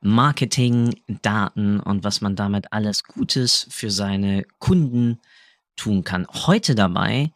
[0.00, 5.20] Marketing, Daten und was man damit alles Gutes für seine Kunden
[5.76, 6.26] tun kann.
[6.28, 7.32] Heute dabei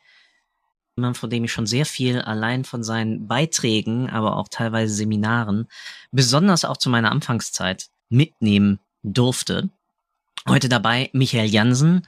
[0.96, 5.68] jemand, von dem ich schon sehr viel allein von seinen Beiträgen, aber auch teilweise Seminaren,
[6.12, 9.70] besonders auch zu meiner Anfangszeit mitnehmen durfte.
[10.48, 12.06] Heute dabei Michael Jansen,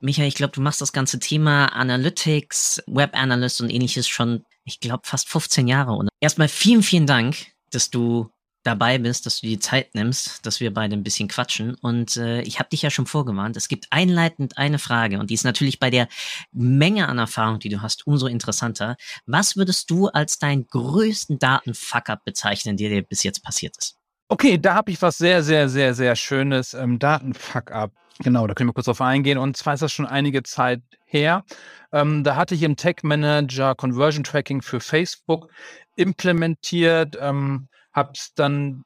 [0.00, 4.78] Michael, ich glaube, du machst das ganze Thema Analytics, Web Analyst und ähnliches schon, ich
[4.78, 5.92] glaube, fast 15 Jahre.
[5.92, 7.36] Und erstmal vielen, vielen Dank,
[7.70, 8.30] dass du
[8.62, 11.74] dabei bist, dass du die Zeit nimmst, dass wir beide ein bisschen quatschen.
[11.76, 15.34] Und äh, ich habe dich ja schon vorgewarnt, es gibt einleitend eine Frage und die
[15.34, 16.08] ist natürlich bei der
[16.52, 18.96] Menge an Erfahrung, die du hast, umso interessanter.
[19.26, 23.96] Was würdest du als deinen größten Datenfuck-up bezeichnen, der dir bis jetzt passiert ist?
[24.28, 26.74] Okay, da habe ich was sehr, sehr, sehr, sehr Schönes.
[26.74, 27.92] Ähm, Datenfuck-up.
[28.18, 29.38] Genau, da können wir kurz drauf eingehen.
[29.38, 31.44] Und zwar ist das schon einige Zeit her.
[31.92, 35.50] Ähm, da hatte ich im Tech Manager Conversion Tracking für Facebook
[35.96, 37.68] implementiert, ähm,
[37.98, 38.84] habe es dann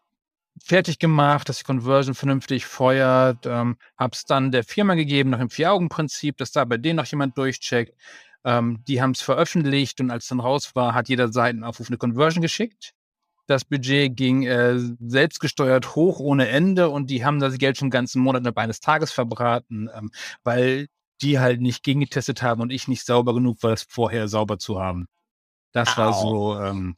[0.64, 5.38] fertig gemacht, dass die Conversion vernünftig feuert, ähm, habe es dann der Firma gegeben nach
[5.38, 7.94] dem Vier-Augen-Prinzip, dass da bei denen noch jemand durchcheckt.
[8.44, 11.98] Ähm, die haben es veröffentlicht und als es dann raus war, hat jeder Seitenaufruf eine
[11.98, 12.92] Conversion geschickt.
[13.46, 18.22] Das Budget ging äh, selbstgesteuert hoch ohne Ende und die haben das Geld schon ganzen
[18.22, 20.10] Monat innerhalb eines Tages verbraten, ähm,
[20.42, 20.88] weil
[21.22, 24.80] die halt nicht gegengetestet haben und ich nicht sauber genug war, das vorher sauber zu
[24.80, 25.06] haben.
[25.72, 26.00] Das Au.
[26.00, 26.96] war so ähm,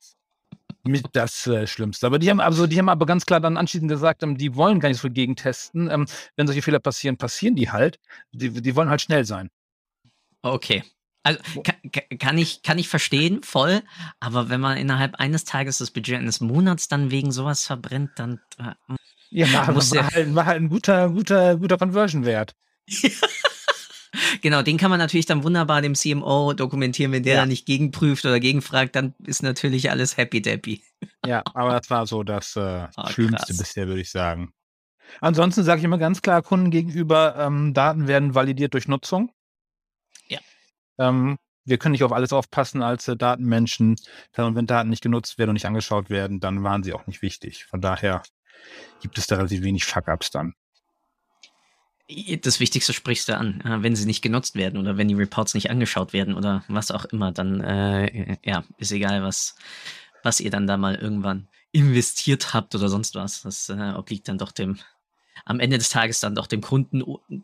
[0.85, 2.07] mit das äh, Schlimmste.
[2.07, 4.81] Aber die haben also, die haben aber ganz klar dann anschließend gesagt, ähm, die wollen
[4.81, 5.91] gar nicht so viel gegentesten.
[5.91, 7.99] Ähm, wenn solche Fehler passieren, passieren die halt.
[8.33, 9.51] Die, die wollen halt schnell sein.
[10.43, 10.85] Okay.
[11.23, 11.77] Also kann,
[12.19, 13.83] kann, ich, kann ich verstehen, voll.
[14.21, 18.41] Aber wenn man innerhalb eines Tages das Budget eines Monats dann wegen sowas verbrennt, dann.
[18.59, 18.75] Äh,
[19.31, 22.55] ja, muss mach, halt, halt ein guter, guter, guter Conversion-Wert.
[24.43, 27.41] genau, den kann man natürlich dann wunderbar dem CMO dokumentieren, wenn der ja.
[27.41, 30.83] dann nicht gegenprüft oder gegenfragt, dann ist natürlich alles happy dappy.
[31.27, 33.59] ja, aber das war so das äh, oh, Schlimmste krass.
[33.59, 34.53] bisher, würde ich sagen.
[35.21, 39.31] Ansonsten sage ich immer ganz klar Kunden gegenüber, ähm, Daten werden validiert durch Nutzung.
[40.99, 43.97] Ähm, wir können nicht auf alles aufpassen als äh, Datenmenschen.
[44.37, 47.23] Und wenn Daten nicht genutzt werden und nicht angeschaut werden, dann waren sie auch nicht
[47.23, 47.65] wichtig.
[47.65, 48.23] Von daher
[49.01, 50.55] gibt es da relativ wenig Fuck-Ups dann.
[52.43, 53.63] Das Wichtigste sprichst du an.
[53.65, 57.07] Wenn sie nicht genutzt werden oder wenn die Reports nicht angeschaut werden oder was auch
[57.07, 59.57] immer, dann äh, ja, ist egal, was,
[60.23, 63.43] was ihr dann da mal irgendwann investiert habt oder sonst was.
[63.43, 64.79] Das äh, obliegt dann doch dem,
[65.45, 67.03] am Ende des Tages dann doch dem Kunden,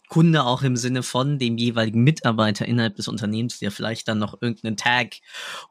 [0.09, 4.41] Kunde auch im Sinne von dem jeweiligen Mitarbeiter innerhalb des Unternehmens, der vielleicht dann noch
[4.41, 5.17] irgendeinen Tag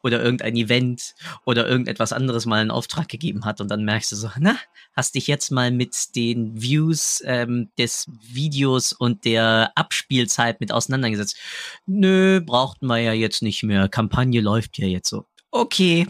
[0.03, 1.15] oder irgendein Event
[1.45, 4.57] oder irgendetwas anderes mal in Auftrag gegeben hat und dann merkst du so, na,
[4.93, 11.37] hast dich jetzt mal mit den Views ähm, des Videos und der Abspielzeit mit auseinandergesetzt.
[11.85, 13.87] Nö, brauchten wir ja jetzt nicht mehr.
[13.87, 15.25] Kampagne läuft ja jetzt so.
[15.51, 16.07] Okay,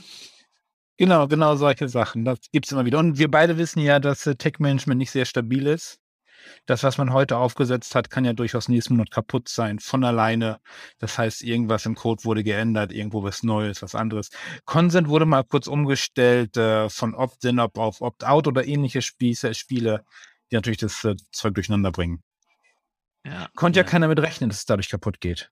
[0.99, 2.25] Genau, genau solche Sachen.
[2.25, 2.99] Das gibt es immer wieder.
[2.99, 5.97] Und wir beide wissen ja, dass äh, Tech-Management nicht sehr stabil ist.
[6.65, 10.59] Das, was man heute aufgesetzt hat, kann ja durchaus nächsten Monat kaputt sein, von alleine.
[10.97, 14.29] Das heißt, irgendwas im Code wurde geändert, irgendwo was Neues, was anderes.
[14.65, 20.03] Consent wurde mal kurz umgestellt äh, von Opt-in auf Opt-out oder ähnliche Spieße, Spiele,
[20.51, 22.23] die natürlich das äh, Zeug durcheinander bringen.
[23.25, 23.85] Ja, Konnte ja.
[23.85, 25.49] ja keiner mit rechnen, dass es dadurch kaputt geht.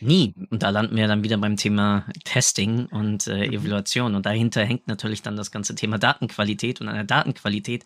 [0.00, 0.34] Nie.
[0.50, 3.52] Und da landen wir dann wieder beim Thema Testing und äh, mhm.
[3.54, 4.14] Evaluation.
[4.14, 7.84] Und dahinter hängt natürlich dann das ganze Thema Datenqualität und an der Datenqualität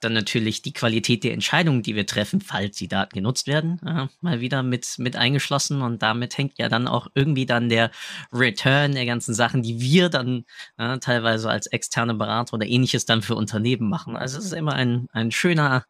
[0.00, 4.06] dann natürlich die Qualität der Entscheidungen, die wir treffen, falls die Daten genutzt werden, äh,
[4.20, 5.82] mal wieder mit, mit eingeschlossen.
[5.82, 7.90] Und damit hängt ja dann auch irgendwie dann der
[8.32, 10.44] Return der ganzen Sachen, die wir dann
[10.78, 14.16] äh, teilweise als externe Berater oder ähnliches dann für Unternehmen machen.
[14.16, 15.84] Also es ist immer ein, ein schöner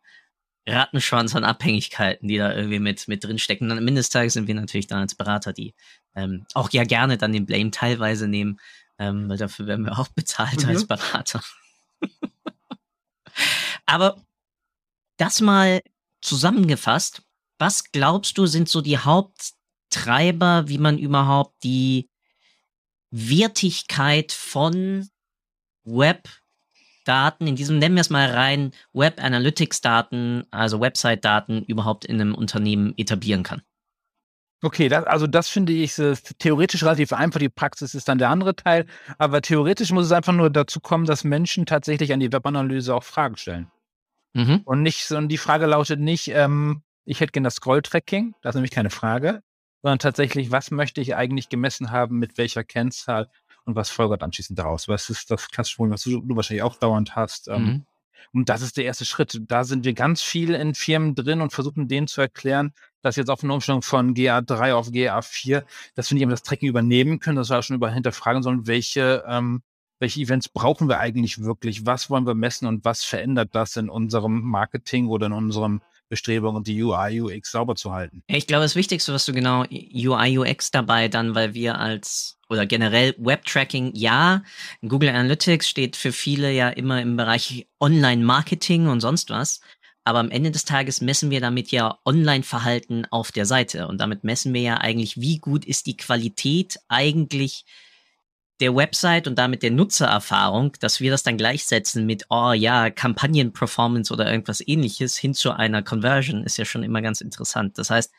[0.67, 3.71] Rattenschwanz an Abhängigkeiten, die da irgendwie mit, mit drinstecken.
[3.71, 5.75] Und am Ende des Tages sind wir natürlich dann als Berater, die
[6.15, 8.61] ähm, auch ja gerne dann den Blame teilweise nehmen,
[8.99, 10.69] ähm, weil dafür werden wir auch bezahlt mhm.
[10.69, 11.43] als Berater.
[13.87, 14.23] Aber
[15.17, 15.83] das mal
[16.21, 17.23] zusammengefasst,
[17.59, 22.09] was glaubst du sind so die Haupttreiber, wie man überhaupt die
[23.11, 25.09] Wertigkeit von
[25.85, 26.29] Web
[27.05, 32.05] Daten, in diesem nennen wir es mal rein, Web Analytics Daten, also Website Daten überhaupt
[32.05, 33.63] in einem Unternehmen etablieren kann.
[34.65, 35.97] Okay, das, also das finde ich
[36.39, 37.41] theoretisch relativ einfach.
[37.41, 38.87] Die Praxis ist dann der andere Teil.
[39.19, 43.03] Aber theoretisch muss es einfach nur dazu kommen, dass Menschen tatsächlich an die Webanalyse auch
[43.03, 43.71] Fragen stellen.
[44.35, 44.63] Mhm.
[44.65, 48.55] Und nicht, und die Frage lautet nicht, ähm, ich hätte gerne das Scroll-Tracking, das ist
[48.55, 49.43] nämlich keine Frage,
[49.83, 53.29] sondern tatsächlich, was möchte ich eigentlich gemessen haben, mit welcher Kennzahl
[53.65, 54.89] und was folgert anschließend daraus?
[54.89, 57.49] Was ist das klassische Problem, was du, du wahrscheinlich auch dauernd hast?
[57.49, 57.87] Ähm, mhm.
[58.33, 59.41] Und das ist der erste Schritt.
[59.47, 62.73] Da sind wir ganz viel in Firmen drin und versuchen denen zu erklären,
[63.03, 65.65] dass jetzt auf eine Umstellung von GA3 auf GA4,
[65.95, 68.67] dass wir nicht immer das Tracking übernehmen können, dass wir auch schon über hinterfragen sollen,
[68.67, 69.63] welche, ähm,
[69.99, 73.91] welche Events brauchen wir eigentlich wirklich, was wollen wir messen und was verändert das in
[73.91, 75.83] unserem Marketing oder in unserem
[76.13, 78.23] Bestrebungen, die UI, UX sauber zu halten.
[78.27, 82.67] Ich glaube, das Wichtigste, was du genau UI, UX dabei dann, weil wir als oder
[82.67, 84.43] generell Web-Tracking, ja,
[84.83, 89.63] Google Analytics steht für viele ja immer im Bereich Online-Marketing und sonst was.
[90.05, 93.89] Aber am Ende des Tages messen wir damit ja Online-Verhalten auf der Seite.
[93.89, 97.65] Und damit messen wir ja eigentlich, wie gut ist die Qualität eigentlich
[98.63, 104.13] der Website und damit der Nutzererfahrung, dass wir das dann gleichsetzen mit, oh ja, Kampagnen-Performance
[104.13, 107.77] oder irgendwas ähnliches hin zu einer Conversion, ist ja schon immer ganz interessant.
[107.77, 108.13] Das heißt,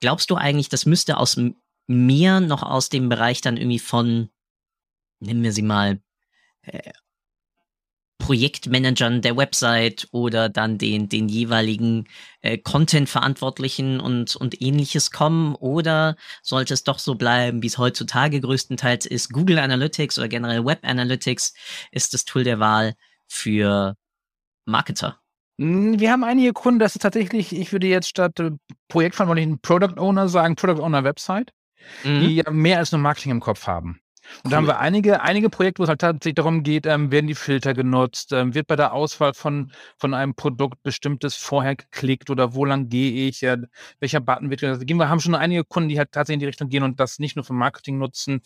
[0.00, 1.38] glaubst du eigentlich, das müsste aus
[1.86, 4.30] mir noch aus dem Bereich dann irgendwie von,
[5.20, 6.00] nennen wir sie mal,
[6.62, 6.92] äh,
[8.18, 12.08] Projektmanagern der Website oder dann den, den jeweiligen
[12.40, 15.54] äh, Content-Verantwortlichen und, und ähnliches kommen?
[15.54, 19.32] Oder sollte es doch so bleiben, wie es heutzutage größtenteils ist?
[19.32, 21.54] Google Analytics oder generell Web Analytics
[21.92, 22.94] ist das Tool der Wahl
[23.28, 23.96] für
[24.64, 25.20] Marketer.
[25.58, 28.50] Hm, wir haben einige Kunden, das ist tatsächlich, ich würde jetzt statt äh,
[28.88, 31.52] Projektverantwortlichen Product Owner sagen, Product Owner Website,
[32.04, 32.20] mhm.
[32.20, 34.00] die ja mehr als nur Marketing im Kopf haben.
[34.44, 37.26] Und da haben wir einige, einige Projekte, wo es halt tatsächlich darum geht, ähm, werden
[37.26, 42.30] die Filter genutzt, ähm, wird bei der Auswahl von, von einem Produkt bestimmtes vorher geklickt
[42.30, 43.58] oder wo lang gehe ich, äh,
[44.00, 44.84] welcher Button wird genutzt.
[44.86, 47.36] Wir haben schon einige Kunden, die halt tatsächlich in die Richtung gehen und das nicht
[47.36, 48.42] nur für Marketing nutzen,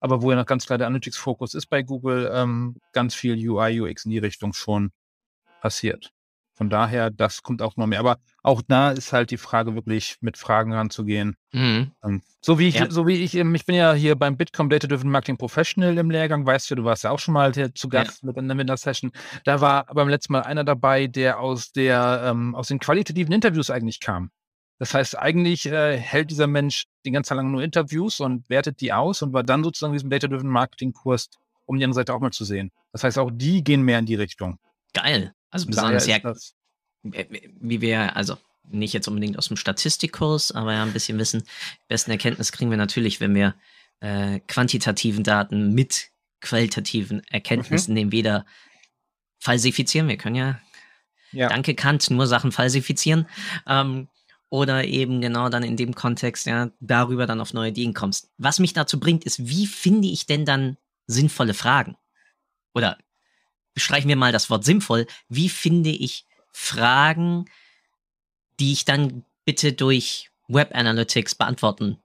[0.00, 3.80] aber wo ja noch ganz klar der Analytics-Fokus ist bei Google, ähm, ganz viel UI,
[3.80, 4.92] UX in die Richtung schon
[5.60, 6.12] passiert.
[6.60, 8.00] Von daher, das kommt auch noch mehr.
[8.00, 11.36] Aber auch da ist halt die Frage, wirklich mit Fragen ranzugehen.
[11.52, 11.92] Mhm.
[12.04, 12.90] Ähm, so wie ich, ja.
[12.90, 16.10] so wie ich, ähm, ich bin ja hier beim Bitkom Data Driven Marketing Professional im
[16.10, 18.26] Lehrgang, weißt du, du warst ja auch schon mal zu Gast ja.
[18.26, 19.10] mit, einer Session.
[19.44, 23.70] Da war beim letzten Mal einer dabei, der aus der, ähm, aus den qualitativen Interviews
[23.70, 24.30] eigentlich kam.
[24.78, 28.82] Das heißt, eigentlich äh, hält dieser Mensch die ganze Zeit lang nur Interviews und wertet
[28.82, 31.30] die aus und war dann sozusagen diesem Data Driven Marketing Kurs,
[31.64, 32.70] um die andere Seite auch mal zu sehen.
[32.92, 34.58] Das heißt, auch die gehen mehr in die Richtung.
[34.92, 35.32] Geil.
[35.50, 36.18] Also besonders ja,
[37.02, 38.36] wie wir, also
[38.68, 41.42] nicht jetzt unbedingt aus dem Statistikkurs, aber ja ein bisschen wissen.
[41.88, 43.54] Besten Erkenntnis kriegen wir natürlich, wenn wir
[44.00, 46.10] äh, quantitativen Daten mit
[46.40, 47.94] qualitativen Erkenntnissen mhm.
[47.94, 48.46] nehmen, weder
[49.38, 50.60] falsifizieren, wir können ja,
[51.32, 53.26] ja, danke Kant, nur Sachen falsifizieren,
[53.66, 54.08] ähm,
[54.48, 58.30] oder eben genau dann in dem Kontext, ja, darüber dann auf neue Ideen kommst.
[58.36, 60.76] Was mich dazu bringt, ist, wie finde ich denn dann
[61.06, 61.96] sinnvolle Fragen?
[62.74, 62.98] Oder
[63.80, 67.46] streichen wir mal das Wort sinnvoll, wie finde ich Fragen,
[68.58, 71.98] die ich dann bitte durch Web Analytics beantworten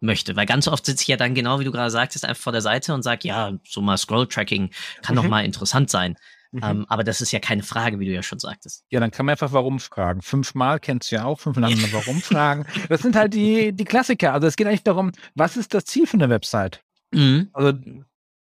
[0.00, 0.36] möchte.
[0.36, 2.60] Weil ganz oft sitze ich ja dann genau, wie du gerade sagtest, einfach vor der
[2.60, 4.70] Seite und sage, ja, so mal Scroll-Tracking
[5.02, 5.22] kann mhm.
[5.22, 6.16] doch mal interessant sein.
[6.52, 6.60] Mhm.
[6.62, 8.84] Ähm, aber das ist ja keine Frage, wie du ja schon sagtest.
[8.90, 10.20] Ja, dann kann man einfach warum fragen.
[10.20, 12.66] Fünfmal kennst du ja auch, fünfmal warum fragen.
[12.88, 14.34] Das sind halt die, die Klassiker.
[14.34, 16.82] Also es geht eigentlich darum, was ist das Ziel von der Website?
[17.12, 17.48] Mhm.
[17.54, 17.72] Also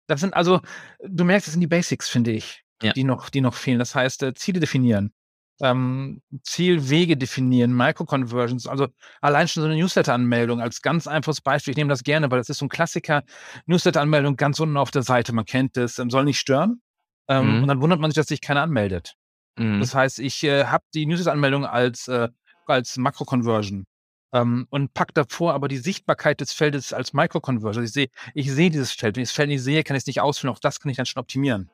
[0.07, 0.61] das sind also,
[1.05, 2.93] du merkst, das sind die Basics, finde ich ja.
[2.93, 3.79] die, noch, die noch fehlen.
[3.79, 5.13] Das heißt, äh, Ziele definieren,
[5.62, 8.88] ähm, Zielwege definieren, Microconversions, also
[9.22, 11.72] allein schon so eine Newsletter-Anmeldung als ganz einfaches Beispiel.
[11.72, 13.24] Ich nehme das gerne, weil das ist so ein Klassiker.
[13.65, 16.81] Newsletter-Anmeldung ganz unten auf der Seite, man kennt es, ähm, soll nicht stören.
[17.27, 17.62] Ähm, mhm.
[17.63, 19.15] Und dann wundert man sich, dass sich keiner anmeldet.
[19.57, 19.79] Mhm.
[19.79, 22.29] Das heißt, ich äh, habe die Newsletter-Anmeldung als, äh,
[22.65, 23.86] als Makro-Conversion
[24.33, 27.83] ähm, und pack davor aber die Sichtbarkeit des Feldes als Micro-Conversion.
[27.85, 29.15] Ich sehe ich seh dieses Feld.
[29.15, 30.53] Wenn ich das Feld nicht sehe, kann ich es nicht ausfüllen.
[30.53, 31.69] Auch das kann ich dann schon optimieren.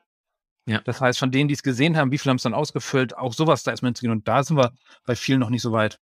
[0.66, 0.80] Ja.
[0.82, 3.32] Das heißt, von denen, die es gesehen haben, wie viele haben es dann ausgefüllt, auch
[3.32, 4.12] sowas da erstmal hinzugehen.
[4.12, 4.72] Und da sind wir
[5.04, 5.98] bei vielen noch nicht so weit.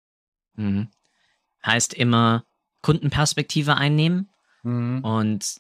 [0.56, 0.90] Mhm.
[1.66, 2.46] Heißt immer
[2.82, 4.30] Kundenperspektive einnehmen
[4.64, 5.04] mhm.
[5.04, 5.58] und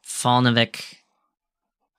[0.00, 1.04] vorneweg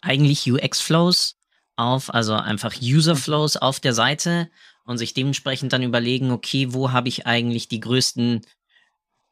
[0.02, 1.38] eigentlich UX-Flows
[1.78, 4.50] auf, also einfach User-Flows auf der Seite
[4.86, 8.42] und sich dementsprechend dann überlegen, okay, wo habe ich eigentlich die größten,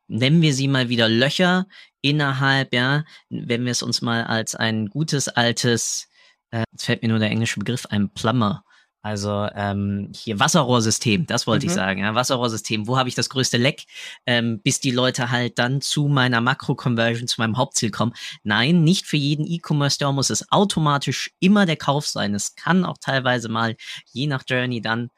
[0.07, 1.67] nennen wir sie mal wieder Löcher
[2.01, 6.11] innerhalb, ja, wenn wir es uns mal als ein gutes altes
[6.51, 8.63] äh, jetzt fällt mir nur der englische Begriff ein, Plumber.
[9.03, 11.71] Also ähm, hier Wasserrohrsystem, das wollte mhm.
[11.71, 12.01] ich sagen.
[12.01, 13.85] Ja, Wasserrohrsystem, wo habe ich das größte Leck,
[14.27, 18.13] ähm, bis die Leute halt dann zu meiner Makro-Conversion, zu meinem Hauptziel kommen.
[18.43, 22.35] Nein, nicht für jeden E-Commerce-Store muss es automatisch immer der Kauf sein.
[22.35, 23.75] Es kann auch teilweise mal,
[24.11, 25.09] je nach Journey, dann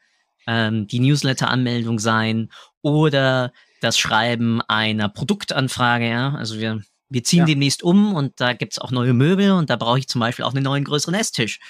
[0.46, 2.50] ähm, die Newsletter-Anmeldung sein
[2.82, 6.08] oder das Schreiben einer Produktanfrage.
[6.08, 7.44] Ja, also wir wir ziehen Ja.
[7.44, 10.54] demnächst um und da gibt's auch neue Möbel und da brauche ich zum Beispiel auch
[10.54, 11.60] einen neuen größeren Esstisch.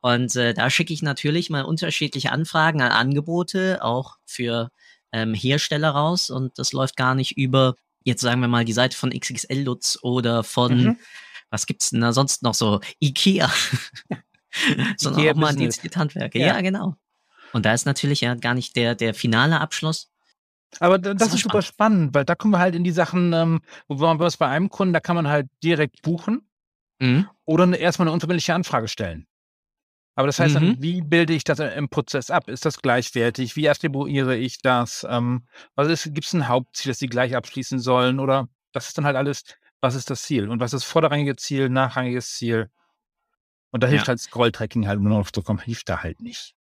[0.00, 4.70] Und äh, da schicke ich natürlich mal unterschiedliche Anfragen an Angebote, auch für
[5.10, 6.30] ähm, Hersteller raus.
[6.30, 7.74] Und das läuft gar nicht über,
[8.04, 10.96] jetzt sagen wir mal, die Seite von XXL Lutz oder von, Mhm.
[11.50, 13.50] was gibt's denn da sonst noch so, Ikea.
[14.98, 16.38] Sondern Ikea auch mal die Handwerker.
[16.38, 16.46] Ja.
[16.48, 16.60] Ja.
[16.60, 16.96] genau.
[17.52, 20.10] Und da ist natürlich ja gar nicht der, der finale Abschluss.
[20.80, 23.32] Aber da- das war ist super spannend, weil da kommen wir halt in die Sachen,
[23.32, 26.48] ähm, wo man was bei einem Kunden, da kann man halt direkt buchen
[27.00, 27.28] Mhm.
[27.44, 29.26] oder eine, erstmal eine unverbindliche Anfrage stellen.
[30.14, 30.60] Aber das heißt Mhm.
[30.60, 32.48] dann, wie bilde ich das im Prozess ab?
[32.48, 33.56] Ist das gleichwertig?
[33.56, 35.06] Wie attribuiere ich das?
[35.08, 38.20] Ähm, was ist, gibt es ein Hauptziel, das sie gleich abschließen sollen?
[38.20, 39.42] Oder das ist dann halt alles,
[39.80, 40.48] was ist das Ziel?
[40.48, 42.70] Und was ist vorderrangige Ziel, nachrangiges Ziel?
[43.70, 44.08] Und da hilft Ja.
[44.08, 46.54] halt Scroll-Tracking halt, um drauf zu kommen, hilft da halt nicht.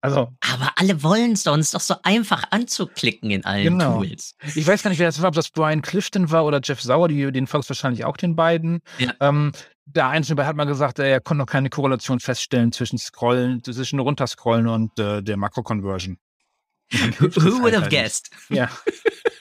[0.00, 1.54] Also, Aber alle wollen es doch.
[1.54, 3.96] Und es ist doch so einfach anzuklicken in allen Genau.
[3.98, 4.34] Tools.
[4.54, 7.08] Ich weiß gar nicht, wer das war, ob das Brian Clifton war oder Jeff Sauer,
[7.08, 8.80] die, den folgst wahrscheinlich auch den beiden.
[8.98, 9.12] Ja.
[9.20, 9.52] Ähm,
[9.86, 14.68] der Einzelne hat mal gesagt, er konnte noch keine Korrelation feststellen zwischen Scrollen, zwischen Runterscrollen
[14.68, 16.18] und äh, der Makro-Conversion.
[16.90, 18.30] Who would have guessed?
[18.48, 18.70] Ja.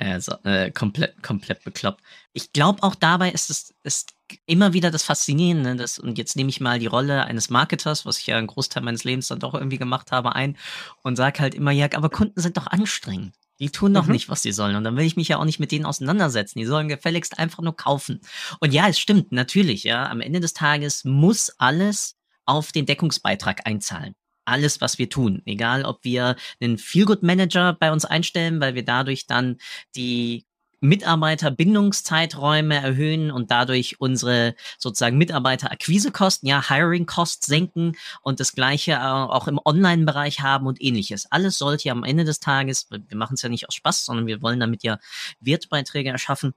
[0.00, 2.02] Also, äh, komplett, komplett bekloppt.
[2.32, 4.12] Ich glaube auch dabei ist es ist
[4.46, 8.18] immer wieder das Faszinierende, dass, und jetzt nehme ich mal die Rolle eines Marketers, was
[8.18, 10.56] ich ja einen Großteil meines Lebens dann doch irgendwie gemacht habe, ein
[11.02, 13.34] und sag halt immer, ja, aber Kunden sind doch anstrengend.
[13.58, 14.12] Die tun doch Mhm.
[14.12, 14.76] nicht, was sie sollen.
[14.76, 16.60] Und dann will ich mich ja auch nicht mit denen auseinandersetzen.
[16.60, 18.20] Die sollen gefälligst einfach nur kaufen.
[18.60, 20.06] Und ja, es stimmt, natürlich, ja.
[20.08, 22.14] Am Ende des Tages muss alles
[22.46, 24.14] auf den Deckungsbeitrag einzahlen.
[24.48, 25.42] Alles, was wir tun.
[25.44, 29.58] Egal, ob wir einen Feelgood-Manager bei uns einstellen, weil wir dadurch dann
[29.94, 30.46] die
[30.80, 39.48] Mitarbeiterbindungszeiträume erhöhen und dadurch unsere sozusagen Mitarbeiterakquisekosten, ja, Hiring Costs senken und das gleiche auch
[39.48, 41.26] im Online-Bereich haben und ähnliches.
[41.30, 44.26] Alles sollte ja am Ende des Tages, wir machen es ja nicht aus Spaß, sondern
[44.26, 44.98] wir wollen damit ja
[45.40, 46.54] Wertbeiträge erschaffen.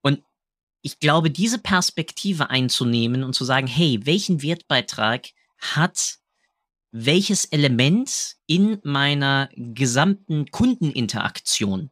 [0.00, 0.22] Und
[0.80, 6.18] ich glaube, diese Perspektive einzunehmen und zu sagen, hey, welchen Wertbeitrag hat
[6.92, 11.90] welches Element in meiner gesamten Kundeninteraktion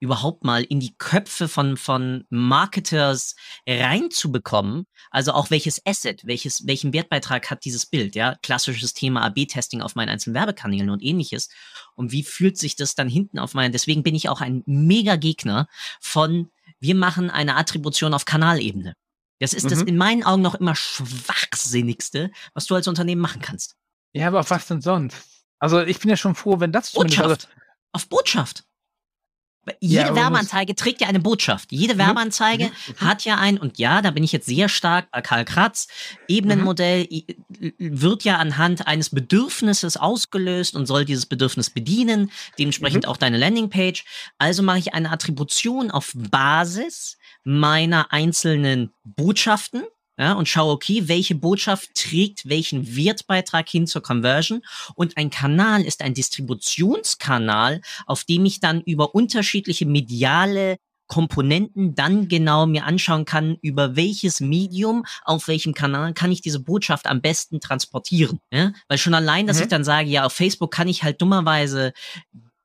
[0.00, 3.36] überhaupt mal in die Köpfe von, von Marketers
[3.68, 4.86] reinzubekommen.
[5.12, 8.34] Also auch welches Asset, welches, welchen Wertbeitrag hat dieses Bild, ja?
[8.42, 11.50] Klassisches Thema AB-Testing auf meinen einzelnen Werbekanälen und ähnliches.
[11.94, 15.14] Und wie fühlt sich das dann hinten auf meinen, deswegen bin ich auch ein mega
[15.14, 15.68] Gegner
[16.00, 18.94] von, wir machen eine Attribution auf Kanalebene.
[19.38, 19.86] Das ist das Mhm.
[19.86, 23.76] in meinen Augen noch immer schwachsinnigste, was du als Unternehmen machen kannst.
[24.12, 25.16] Ja, aber was denn sonst?
[25.58, 26.88] Also ich bin ja schon froh, wenn das.
[26.88, 27.48] Also, Botschaft.
[27.92, 28.64] Auf Botschaft.
[29.78, 31.70] Jede muss- Werbeanzeige trägt ja eine Botschaft.
[31.70, 35.44] Jede Werbeanzeige hat ja ein, und ja, da bin ich jetzt sehr stark bei Karl
[35.44, 35.86] Kratz,
[36.26, 37.36] Ebenenmodell i-
[37.78, 44.04] wird ja anhand eines Bedürfnisses ausgelöst und soll dieses Bedürfnis bedienen, dementsprechend auch deine Landingpage.
[44.36, 49.84] Also mache ich eine Attribution auf Basis meiner einzelnen Botschaften,
[50.22, 54.62] ja, und schaue, okay, welche Botschaft trägt welchen Wertbeitrag hin zur Conversion.
[54.94, 60.76] Und ein Kanal ist ein Distributionskanal, auf dem ich dann über unterschiedliche mediale
[61.08, 66.60] Komponenten dann genau mir anschauen kann, über welches Medium, auf welchem Kanal kann ich diese
[66.60, 68.38] Botschaft am besten transportieren.
[68.52, 68.72] Ja?
[68.86, 69.62] Weil schon allein, dass Mhm.
[69.64, 71.92] ich dann sage, ja, auf Facebook kann ich halt dummerweise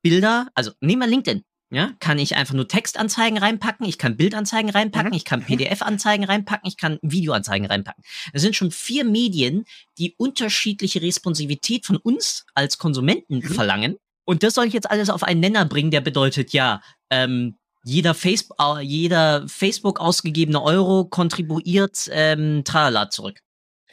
[0.04, 4.70] Bilder, also nehmen wir LinkedIn, ja, kann ich einfach nur Textanzeigen reinpacken, ich kann Bildanzeigen
[4.70, 5.16] reinpacken, Mhm.
[5.18, 8.04] ich kann PDF-Anzeigen reinpacken, ich kann Videoanzeigen reinpacken.
[8.34, 9.66] Das sind schon vier Medien,
[9.98, 13.44] die unterschiedliche Responsivität von uns als Konsumenten Mhm.
[13.54, 13.98] verlangen.
[14.26, 18.14] Und das soll ich jetzt alles auf einen Nenner bringen, der bedeutet, ja, ähm, jeder,
[18.14, 18.48] Face
[18.82, 23.40] jeder Facebook ausgegebene Euro kontribuiert ähm, Tralala zurück.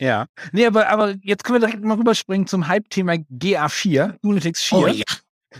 [0.00, 0.26] ja.
[0.52, 4.78] Nee, aber, aber jetzt können wir direkt mal rüberspringen zum Hype-Thema GA4, Unitex 4.
[4.78, 5.04] Oh ja.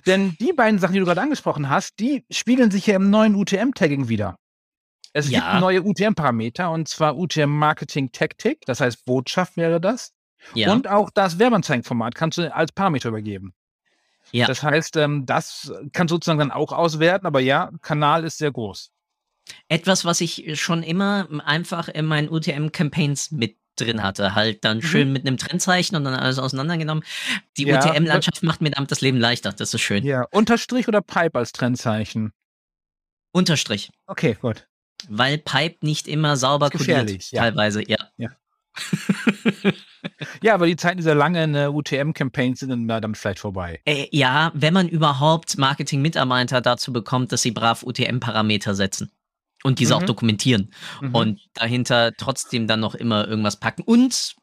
[0.06, 3.34] Denn die beiden Sachen, die du gerade angesprochen hast, die spiegeln sich ja im neuen
[3.34, 4.36] UTM-Tagging wieder.
[5.12, 5.40] Es Ja.
[5.52, 10.12] gibt neue UTM-Parameter und zwar UTM Marketing Tactic, das heißt Botschaft wäre das.
[10.54, 10.72] Ja.
[10.72, 13.54] Und auch das Werbeanzeigenformat kannst du als Parameter übergeben.
[14.32, 14.46] Ja.
[14.46, 18.90] Das heißt, ähm, das kann sozusagen dann auch auswerten, aber ja, Kanal ist sehr groß.
[19.68, 24.35] Etwas, was ich schon immer einfach in meinen UTM-Campaigns mit drin hatte.
[24.35, 24.83] Halt dann Mhm.
[24.83, 27.04] schön mit einem Trendzeichen und dann alles auseinandergenommen.
[27.57, 29.52] Die Ja, UTM-Landschaft macht mir damit das Leben leichter.
[29.52, 30.04] Das ist schön.
[30.04, 32.33] Ja, Unterstrich oder Pipe als Trennzeichen?
[33.33, 33.90] Unterstrich.
[34.07, 34.66] Okay, gut.
[35.09, 37.31] Weil Pipe nicht immer sauber Ist kodiert.
[37.33, 37.43] ja.
[37.43, 37.97] Teilweise, ja.
[40.43, 43.81] Ja, aber die Zeiten dieser langen äh, UTM-Campaigns sind dann damit vielleicht vorbei.
[43.85, 49.11] Äh, ja, wenn man überhaupt Marketing-Mitarbeiter dazu bekommt, dass sie brav UTM-Parameter setzen
[49.64, 50.02] und diese Mhm.
[50.02, 51.14] auch dokumentieren Mhm.
[51.14, 53.83] und dahinter trotzdem dann noch immer irgendwas packen.
[53.83, 54.35] Und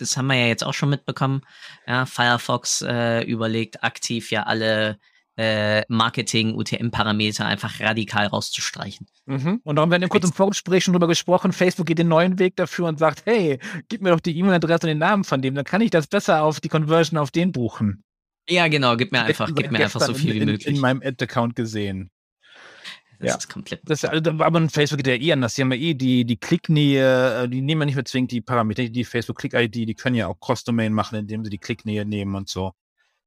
[0.00, 1.42] das haben wir ja jetzt auch schon mitbekommen,
[1.86, 4.98] ja, Firefox äh, überlegt aktiv ja alle
[5.36, 9.06] äh, Marketing, UTM-Parameter einfach radikal rauszustreichen.
[9.24, 9.60] Mhm.
[9.64, 12.56] Und darum werden wir kurz im Vorgespräch schon drüber gesprochen, Facebook geht den neuen Weg
[12.56, 13.58] dafür und sagt, hey,
[13.88, 16.42] gib mir doch die E-Mail-Adresse und den Namen von dem, dann kann ich das besser
[16.42, 18.02] auf die Conversion auf den buchen.
[18.50, 20.66] Ja, genau, gib mir einfach, gib mir einfach so viel in, wie möglich.
[20.66, 22.10] In, in meinem Ad-Account gesehen.
[23.20, 23.36] Das ja.
[23.36, 23.82] ist komplett.
[23.84, 25.54] Das, also, aber Facebook geht ja eh anders.
[25.54, 28.40] Die haben ja eh die, die Klicknähe, äh, die nehmen ja nicht mehr zwingend die
[28.40, 32.48] Parameter, die Facebook-Click-ID, die können ja auch Cross-Domain machen, indem sie die Klicknähe nehmen und
[32.48, 32.72] so.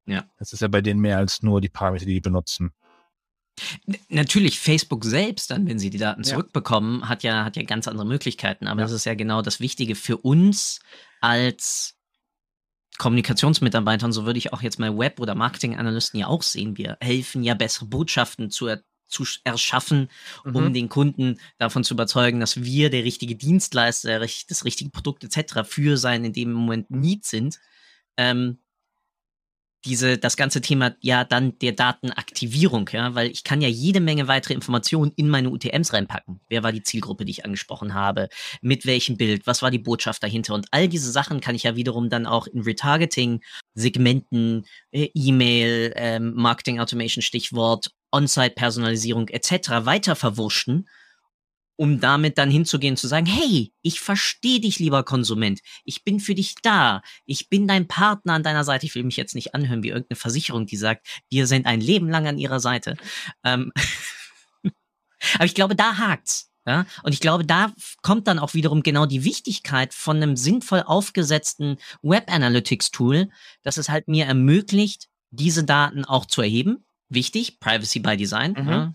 [0.07, 0.25] Ja.
[0.39, 2.73] Das ist ja bei denen mehr als nur die Parameter, die die benutzen.
[4.09, 7.09] Natürlich, Facebook selbst, dann, wenn sie die Daten zurückbekommen, ja.
[7.09, 8.65] hat ja, hat ja ganz andere Möglichkeiten.
[8.65, 8.85] Aber ja.
[8.85, 10.79] das ist ja genau das Wichtige für uns
[11.21, 11.95] als
[12.97, 14.07] Kommunikationsmitarbeiter.
[14.07, 16.77] Und so würde ich auch jetzt mal Web- oder Marketing-Analysten ja auch sehen.
[16.77, 18.81] Wir helfen ja bessere Botschaften zu er
[19.13, 20.10] zu erschaffen,
[20.43, 20.74] um mhm.
[20.74, 25.62] den Kunden davon zu überzeugen, dass wir der richtige Dienstleister, das richtige Produkt etc.
[25.65, 27.60] für sein in dem Moment Need sind.
[28.17, 28.60] Ähm,
[29.86, 34.27] diese, das ganze Thema ja dann der Datenaktivierung, ja, weil ich kann ja jede Menge
[34.27, 36.39] weitere Informationen in meine UTMs reinpacken.
[36.48, 38.29] Wer war die Zielgruppe, die ich angesprochen habe?
[38.62, 39.46] Mit welchem Bild?
[39.46, 40.53] Was war die Botschaft dahinter?
[40.53, 43.41] Und all diese Sachen kann ich ja wiederum dann auch in Retargeting,
[43.74, 49.86] Segmenten, äh, E-Mail, ähm, Marketing Automation Stichwort, On-Site-Personalisierung etc.
[49.86, 50.88] weiter verwurschten
[51.75, 55.62] um damit dann hinzugehen zu sagen, hey, ich verstehe dich, lieber Konsument.
[55.84, 57.01] Ich bin für dich da.
[57.25, 58.86] Ich bin dein Partner an deiner Seite.
[58.86, 62.10] Ich will mich jetzt nicht anhören wie irgendeine Versicherung, die sagt, wir sind ein Leben
[62.10, 62.96] lang an ihrer Seite.
[63.43, 63.72] Ähm
[65.36, 66.50] Aber ich glaube, da hakt's.
[66.65, 70.84] Ja, und ich glaube, da kommt dann auch wiederum genau die Wichtigkeit von einem sinnvoll
[70.84, 73.29] aufgesetzten Web Analytics Tool,
[73.63, 78.55] dass es halt mir ermöglicht, diese Daten auch zu erheben, wichtig, Privacy by Design.
[78.58, 78.70] Mhm.
[78.70, 78.93] Ja.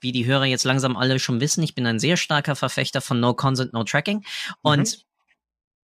[0.00, 3.20] Wie die Hörer jetzt langsam alle schon wissen, ich bin ein sehr starker Verfechter von
[3.20, 4.24] No Consent, No Tracking.
[4.62, 5.04] Und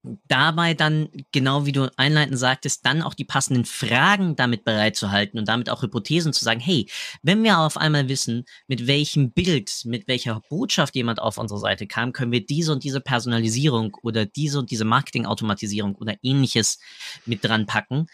[0.04, 0.18] mhm.
[0.28, 5.48] dabei dann, genau wie du einleitend sagtest, dann auch die passenden Fragen damit bereitzuhalten und
[5.48, 6.88] damit auch Hypothesen zu sagen, hey,
[7.24, 11.88] wenn wir auf einmal wissen, mit welchem Bild, mit welcher Botschaft jemand auf unsere Seite
[11.88, 16.80] kam, können wir diese und diese Personalisierung oder diese und diese Marketingautomatisierung oder ähnliches
[17.26, 18.08] mit dran packen,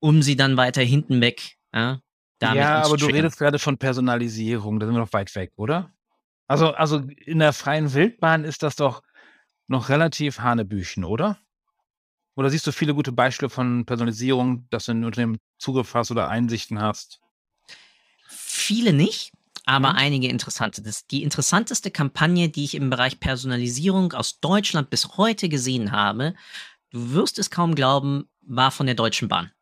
[0.00, 2.00] um sie dann weiter hinten weg ja,
[2.42, 5.92] ja, aber du redest gerade von Personalisierung, da sind wir noch weit weg, oder?
[6.48, 9.02] Also, also in der freien Wildbahn ist das doch
[9.68, 11.38] noch relativ Hanebüchen, oder?
[12.34, 16.28] Oder siehst du viele gute Beispiele von Personalisierung, dass du in Unternehmen Zugriff hast oder
[16.28, 17.20] Einsichten hast?
[18.26, 19.32] Viele nicht,
[19.66, 19.98] aber mhm.
[19.98, 20.82] einige interessante.
[20.82, 26.34] Das, die interessanteste Kampagne, die ich im Bereich Personalisierung aus Deutschland bis heute gesehen habe,
[26.90, 29.52] du wirst es kaum glauben, war von der Deutschen Bahn.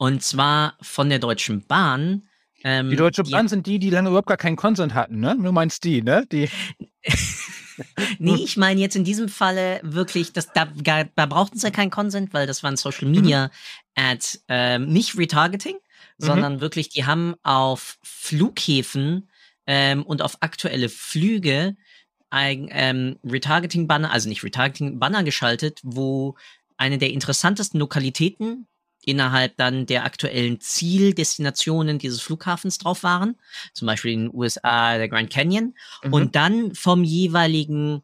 [0.00, 2.22] Und zwar von der Deutschen Bahn.
[2.64, 5.36] Ähm, die Deutsche Bahn die, sind die, die lange überhaupt gar keinen Consent hatten, ne?
[5.38, 6.26] Du meinst die, ne?
[6.32, 6.48] Die.
[8.18, 11.90] nee, ich meine jetzt in diesem Falle wirklich, das, da, da brauchten sie ja keinen
[11.90, 14.02] Consent, weil das war ein Social Media mhm.
[14.02, 16.24] Ad, ähm, nicht Retargeting, mhm.
[16.24, 19.28] sondern wirklich, die haben auf Flughäfen
[19.66, 21.76] ähm, und auf aktuelle Flüge
[22.30, 26.36] ein ähm, Retargeting-Banner, also nicht Retargeting-Banner geschaltet, wo
[26.78, 28.66] eine der interessantesten Lokalitäten
[29.04, 33.36] innerhalb dann der aktuellen Zieldestinationen dieses Flughafens drauf waren,
[33.72, 36.12] zum Beispiel in den USA der Grand Canyon, mhm.
[36.12, 38.02] und dann vom jeweiligen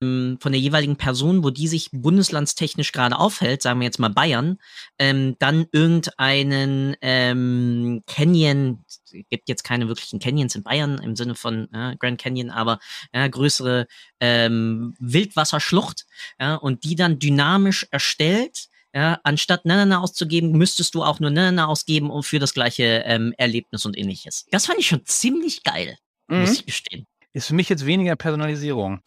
[0.00, 4.10] ähm, von der jeweiligen Person, wo die sich bundeslandstechnisch gerade aufhält, sagen wir jetzt mal
[4.10, 4.58] Bayern,
[4.98, 8.84] ähm, dann irgendeinen ähm, Canyon,
[9.30, 12.78] gibt jetzt keine wirklichen Canyons in Bayern im Sinne von äh, Grand Canyon, aber
[13.12, 13.86] ja, größere
[14.20, 16.06] ähm, Wildwasserschlucht,
[16.38, 21.66] ja, und die dann dynamisch erstellt, ja, anstatt Nanana auszugeben, müsstest du auch nur Nanana
[21.66, 24.46] ausgeben und für das gleiche ähm, Erlebnis und ähnliches.
[24.50, 25.96] Das fand ich schon ziemlich geil,
[26.28, 26.40] mhm.
[26.40, 27.06] muss ich gestehen.
[27.34, 29.00] Ist für mich jetzt weniger Personalisierung.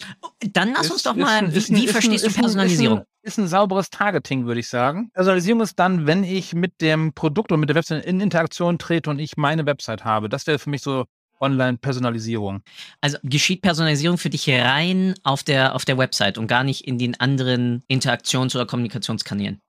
[0.54, 3.00] Dann lass ist, uns doch mal, ein, wie, wie verstehst du Personalisierung?
[3.00, 5.10] Ist ein, ist ein, sauberes Targeting, würde ich sagen.
[5.14, 9.10] Personalisierung ist dann, wenn ich mit dem Produkt oder mit der Website in Interaktion trete
[9.10, 10.30] und ich meine Website habe.
[10.30, 11.06] Das wäre für mich so
[11.42, 12.62] Online-Personalisierung.
[13.02, 17.00] Also geschieht Personalisierung für dich rein auf der, auf der Website und gar nicht in
[17.00, 19.60] den anderen Interaktions- oder Kommunikationskanälen?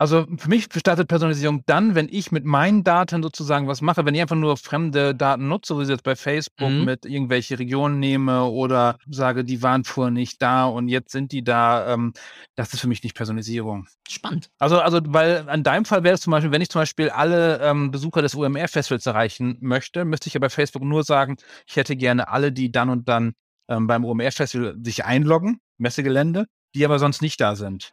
[0.00, 4.14] Also für mich startet Personalisierung dann, wenn ich mit meinen Daten sozusagen was mache, wenn
[4.14, 6.86] ich einfach nur fremde Daten nutze, wie ich jetzt bei Facebook mhm.
[6.86, 11.44] mit irgendwelche Regionen nehme oder sage, die waren vorher nicht da und jetzt sind die
[11.44, 12.14] da, ähm,
[12.56, 13.88] das ist für mich nicht Personalisierung.
[14.08, 14.48] Spannend.
[14.58, 17.60] Also, also, weil an deinem Fall wäre es zum Beispiel, wenn ich zum Beispiel alle
[17.60, 21.36] ähm, Besucher des UMR-Festivals erreichen möchte, müsste ich ja bei Facebook nur sagen,
[21.66, 23.34] ich hätte gerne alle, die dann und dann
[23.68, 27.92] ähm, beim UMR-Festival sich einloggen, Messegelände, die aber sonst nicht da sind.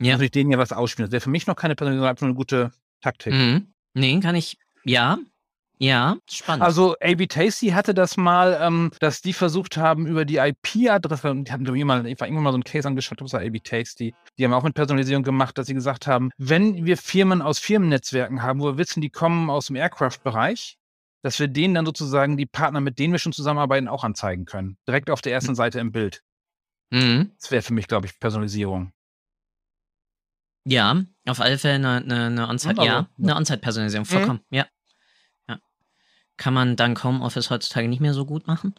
[0.00, 0.14] Ja.
[0.14, 1.08] Muss ich denen ja was ausspielen.
[1.08, 3.34] Das wäre für mich noch keine Personalisierung, eine gute Taktik.
[3.34, 3.74] Mhm.
[3.94, 5.18] Nee, kann ich, ja,
[5.82, 6.62] Ja, spannend.
[6.62, 11.50] Also AB Tasty hatte das mal, ähm, dass die versucht haben, über die IP-Adresse, die
[11.50, 14.14] hatten irgendwie mal, ich war irgendwann mal so ein Case angeschaut, das war AB Tasty.
[14.38, 18.42] Die haben auch mit Personalisierung gemacht, dass sie gesagt haben, wenn wir Firmen aus Firmennetzwerken
[18.42, 20.76] haben, wo wir wissen, die kommen aus dem Aircraft-Bereich,
[21.22, 24.76] dass wir denen dann sozusagen die Partner, mit denen wir schon zusammenarbeiten, auch anzeigen können.
[24.86, 26.22] Direkt auf der ersten Seite im Bild.
[26.90, 27.32] mhm.
[27.40, 28.92] Das wäre für mich, glaube ich, Personalisierung.
[30.64, 34.66] Ja, auf alle Fälle eine, eine, eine On-Site, Ja, eine On-Site-Personalisierung, vollkommen, ja.
[35.48, 35.58] ja.
[36.36, 38.74] Kann man dank Homeoffice heutzutage nicht mehr so gut machen.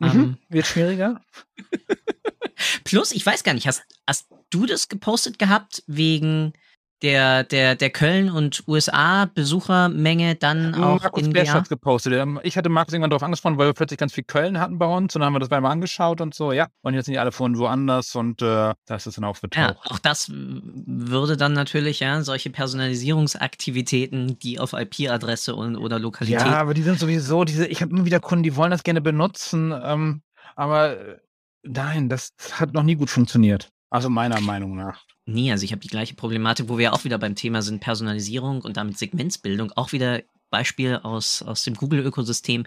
[0.00, 0.38] Ähm, Mhm.
[0.48, 1.20] Wird schwieriger?
[2.84, 6.52] plus, ich weiß gar nicht, hast, hast du das gepostet gehabt wegen
[7.02, 12.14] der, der, der Köln- und USA-Besuchermenge dann auch Markus in hat gepostet.
[12.14, 14.86] Ähm, Ich hatte Markus irgendwann darauf angesprochen, weil wir plötzlich ganz viel Köln hatten bei
[14.86, 16.68] uns und dann haben wir das einmal angeschaut und so, ja.
[16.82, 18.44] Und jetzt sind die alle von woanders und äh,
[18.86, 19.90] da ist dann Ja, aufgetaucht.
[19.90, 26.40] auch das würde dann natürlich, ja, solche Personalisierungsaktivitäten, die auf IP-Adresse und oder Lokalität.
[26.40, 29.00] Ja, aber die sind sowieso, diese, ich habe immer wieder Kunden, die wollen das gerne
[29.00, 30.22] benutzen, ähm,
[30.54, 31.16] aber äh,
[31.62, 33.70] nein, das hat noch nie gut funktioniert.
[33.90, 35.05] Also meiner Meinung nach.
[35.26, 38.62] Nee, also ich habe die gleiche Problematik, wo wir auch wieder beim Thema sind, Personalisierung
[38.62, 39.72] und damit Segmentsbildung.
[39.72, 42.64] Auch wieder Beispiel aus, aus dem Google-Ökosystem.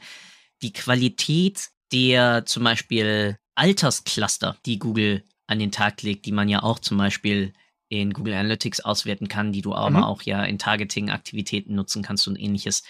[0.62, 6.62] Die Qualität der zum Beispiel Alterscluster, die Google an den Tag legt, die man ja
[6.62, 7.54] auch zum Beispiel
[7.88, 10.04] in Google Analytics auswerten kann, die du aber Mhm.
[10.04, 12.84] auch ja in Targeting-Aktivitäten nutzen kannst und ähnliches.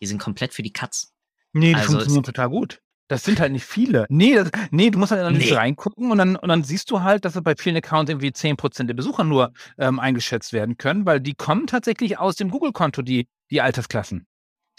[0.00, 1.12] Die sind komplett für die Katz.
[1.52, 2.80] Nee, die Also funktionieren total gut.
[3.10, 4.06] Das sind halt nicht viele.
[4.08, 5.56] Nee, das, nee du musst halt natürlich Nee.
[5.56, 8.94] reingucken und dann, und dann siehst du halt, dass bei vielen Accounts irgendwie 10% der
[8.94, 13.60] Besucher nur ähm, eingeschätzt werden können, weil die kommen tatsächlich aus dem Google-Konto, die, die
[13.60, 14.26] Altersklassen,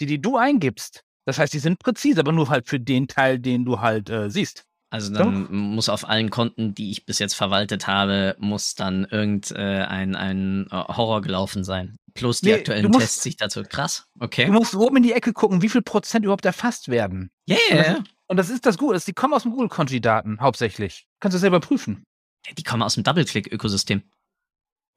[0.00, 1.02] die, die du eingibst.
[1.26, 4.30] Das heißt, die sind präzise, aber nur halt für den Teil, den du halt äh,
[4.30, 4.64] siehst.
[4.90, 9.84] Also dann muss auf allen Konten, die ich bis jetzt verwaltet habe, muss dann irgendein
[9.86, 11.96] ein, ein äh, Horror gelaufen sein.
[12.14, 13.62] Plus die Nee, aktuellen du musst- Tests sich dazu.
[13.62, 14.06] Krass.
[14.16, 14.48] Du Okay.
[14.50, 17.30] musst oben in die Ecke gucken, wie viel Prozent überhaupt erfasst werden.
[17.46, 17.56] Ja,
[18.32, 21.06] Und das, ist das Gute, die kommen aus dem Google-Konto, die Daten, hauptsächlich.
[21.20, 22.02] Kannst du selber prüfen.
[22.56, 24.02] Die kommen aus dem Double-Click-Ökosystem.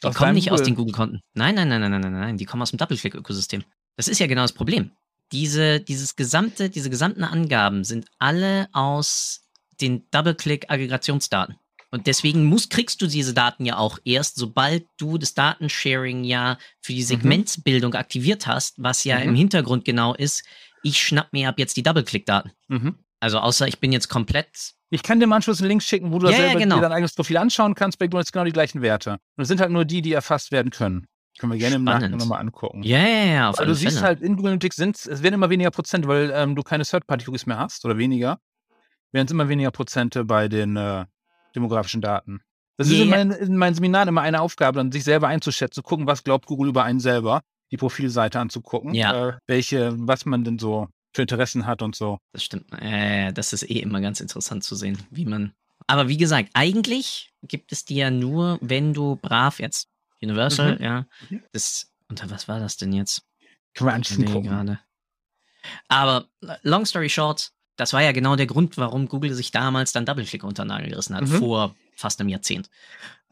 [0.01, 1.19] Die Aus kommen nicht aus Google- den Google-Konten.
[1.33, 2.37] Nein, nein, nein, nein, nein, nein, nein.
[2.37, 3.65] Die kommen aus dem Double-Click-Ökosystem.
[3.97, 4.91] Das ist ja genau das Problem.
[5.33, 9.41] Diese, dieses gesamte, diese gesamten Angaben sind alle aus
[9.81, 11.55] den Double-Click-Aggregationsdaten.
[11.91, 16.57] Und deswegen musst, kriegst du diese Daten ja auch erst, sobald du das Datensharing ja
[16.81, 19.23] für die Segmentsbildung aktiviert hast, was ja Mhm.
[19.29, 20.43] im Hintergrund genau ist,
[20.83, 22.51] ich schnapp mir ab jetzt die Double-Click-Daten.
[22.69, 22.95] Mhm.
[23.19, 26.19] Also außer ich bin jetzt komplett Ich kann dir im Anschluss einen Link schicken, wo
[26.19, 26.75] du Ja, ja, selber genau.
[26.75, 27.97] dir dein eigenes Profil anschauen kannst.
[27.97, 29.13] Bei Google ist genau die gleichen Werte.
[29.35, 31.07] Und es sind halt nur die, die erfasst werden können.
[31.39, 32.01] Können wir gerne im Spannend.
[32.03, 32.83] Nachgang nochmal angucken.
[32.83, 34.07] Ja, ja, ja, auf alle du siehst Fälle.
[34.07, 37.45] halt, in Google Analytics sind es werden immer weniger Prozent, weil ähm, du keine Third-Party-Cookies
[37.45, 38.39] mehr hast oder weniger.
[39.11, 41.05] Werden es immer weniger Prozente bei den äh,
[41.55, 42.41] demografischen Daten.
[42.77, 43.15] Das ist in, Ja.
[43.17, 46.45] meinen, in meinen Seminaren immer eine Aufgabe, dann sich selber einzuschätzen, zu gucken, was glaubt
[46.45, 49.29] Google über einen selber, die Profilseite anzugucken, Ja.
[49.29, 52.19] äh, welche, was man denn so für Interessen hat und so.
[52.33, 52.65] Das stimmt.
[52.79, 55.53] Äh, das ist eh immer ganz interessant zu sehen, wie man.
[55.87, 59.87] Aber wie gesagt, eigentlich gibt es die ja nur, wenn du brav jetzt
[60.21, 60.83] Universal, Mhm.
[60.83, 61.05] ja.
[61.51, 61.91] Das.
[62.07, 63.23] Unter was war das denn jetzt?
[63.73, 64.79] Können wir gerade.
[65.87, 66.27] Aber
[66.61, 70.43] long story short, das war ja genau der Grund, warum Google sich damals dann Double-Click
[70.43, 71.37] unter den Nagel gerissen hat, Mhm.
[71.39, 72.69] vor fast einem Jahrzehnt.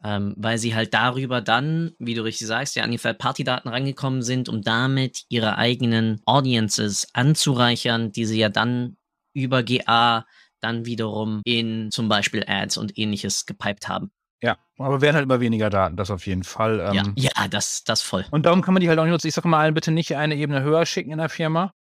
[0.06, 4.22] Ähm, weil sie halt darüber dann, wie du richtig sagst, ja an die Third-Party-Daten rangekommen
[4.22, 8.98] sind, um damit ihre eigenen Audiences anzureichern, die sie ja dann
[9.32, 10.26] über GA
[10.60, 14.10] dann wiederum in zum Beispiel Ads und ähnliches gepiped haben.
[14.42, 16.80] Ja, aber werden halt immer weniger Daten, das auf jeden Fall.
[16.80, 18.26] Ähm, ja, ja, das, das voll.
[18.30, 19.28] Und darum kann man die halt auch nicht nutzen.
[19.28, 21.72] Ich sage mal allen, bitte nicht eine Ebene höher schicken in der Firma,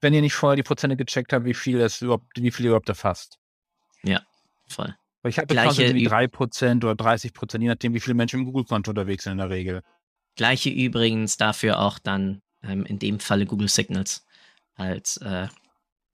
[0.00, 2.70] wenn ihr nicht vorher die Prozente gecheckt habt, wie viel es überhaupt, wie viel ihr
[2.70, 3.38] überhaupt erfasst.
[4.68, 4.94] Voll.
[5.28, 8.46] Weil ich habe Gleiche irgendwie Üb- 3% oder 30%, je nachdem, wie viele Menschen im
[8.46, 9.82] Google-Konto unterwegs sind in der Regel.
[10.36, 14.24] Gleiche übrigens dafür auch dann ähm, in dem Falle Google Signals
[14.76, 15.48] als äh,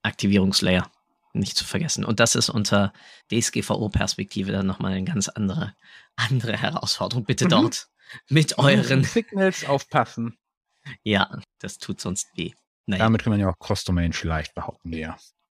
[0.02, 0.90] Aktivierungslayer
[1.32, 2.04] nicht zu vergessen.
[2.04, 2.92] Und das ist unter
[3.30, 5.74] DSGVO-Perspektive dann nochmal eine ganz andere,
[6.16, 7.24] andere Herausforderung.
[7.24, 7.50] Bitte Mhm.
[7.50, 7.88] dort
[8.28, 9.04] mit euren.
[9.04, 10.36] Signals aufpassen.
[11.04, 12.52] Ja, das tut sonst weh.
[12.86, 15.16] Naja, Damit kann man ja auch Cross-Domain vielleicht behaupten, ja.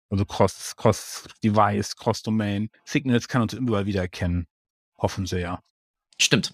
[0.10, 2.70] Also Cross, Cross-Device, Cross-Domain.
[2.84, 4.48] Signals kann uns überall wieder erkennen.
[4.98, 5.62] Hoffen sie ja.
[6.20, 6.54] stimmt.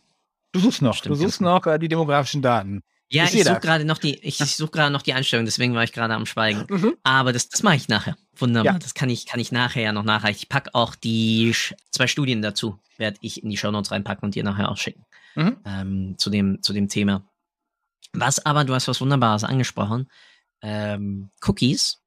[0.54, 2.84] Du suchst noch, Stimmt, du suchst noch äh, die demografischen Daten.
[3.10, 5.74] Ja, Ich ich, suche gerade noch die, ich, ich suche gerade noch die Einstellung, deswegen
[5.74, 6.66] war ich gerade am Schweigen.
[6.70, 6.96] Mhm.
[7.04, 8.18] Aber das, das mache ich nachher.
[8.36, 8.74] Wunderbar.
[8.74, 8.80] Ja.
[8.80, 10.40] Das kann ich, kann ich nachher ja noch nachreichen.
[10.42, 11.54] Ich packe auch die
[11.92, 15.06] zwei Studien dazu, werde ich in die Shownotes reinpacken und dir nachher auch schicken.
[15.36, 15.58] Mhm.
[15.66, 17.24] Ähm, zu, dem, zu dem Thema.
[18.14, 20.10] Was aber, du hast was Wunderbares angesprochen.
[20.62, 22.01] Ähm, Cookies.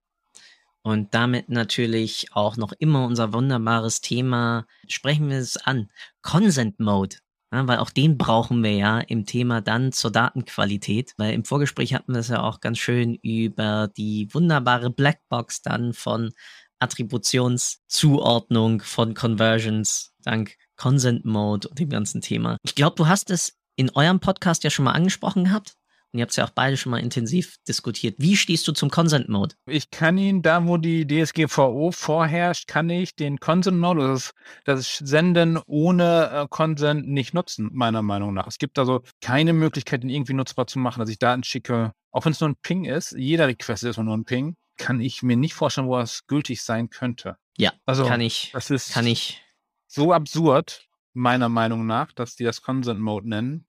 [0.85, 5.91] Und damit natürlich auch noch immer unser wunderbares Thema, sprechen wir es an.
[6.21, 7.17] Consent Mode.
[7.53, 11.95] Ja, weil auch den brauchen wir ja im Thema dann zur Datenqualität, weil im Vorgespräch
[11.95, 16.33] hatten wir es ja auch ganz schön über die wunderbare Blackbox dann von
[16.81, 22.59] Attributionszuordnung von Conversions dank Consent Mode und dem ganzen Thema.
[22.63, 25.77] Ich glaube, du hast es in eurem Podcast ja schon mal angesprochen gehabt.
[26.15, 28.15] Und ihr habt es ja auch beide schon mal intensiv diskutiert.
[28.19, 29.57] Wie stehst du zum Consent Mode?
[29.67, 34.33] Ich kann ihn, da wo die DSGVO vorherrscht, kann ich den Consent Mode, das,
[34.65, 38.47] das Senden ohne äh, Consent nicht nutzen, meiner Meinung nach.
[38.47, 42.25] Es gibt also keine Möglichkeit, ihn irgendwie nutzbar zu machen, dass ich Daten schicke, auch
[42.25, 43.11] wenn es nur ein Ping ist.
[43.19, 44.55] Jeder Request ist nur ein Ping.
[44.77, 47.39] Kann ich mir nicht vorstellen, wo es gültig sein könnte.
[47.59, 48.51] Ja, also kann ich.
[48.53, 49.43] Das ist kann ich.
[49.89, 53.67] so absurd, meiner Meinung nach, dass die das Consent Mode nennen.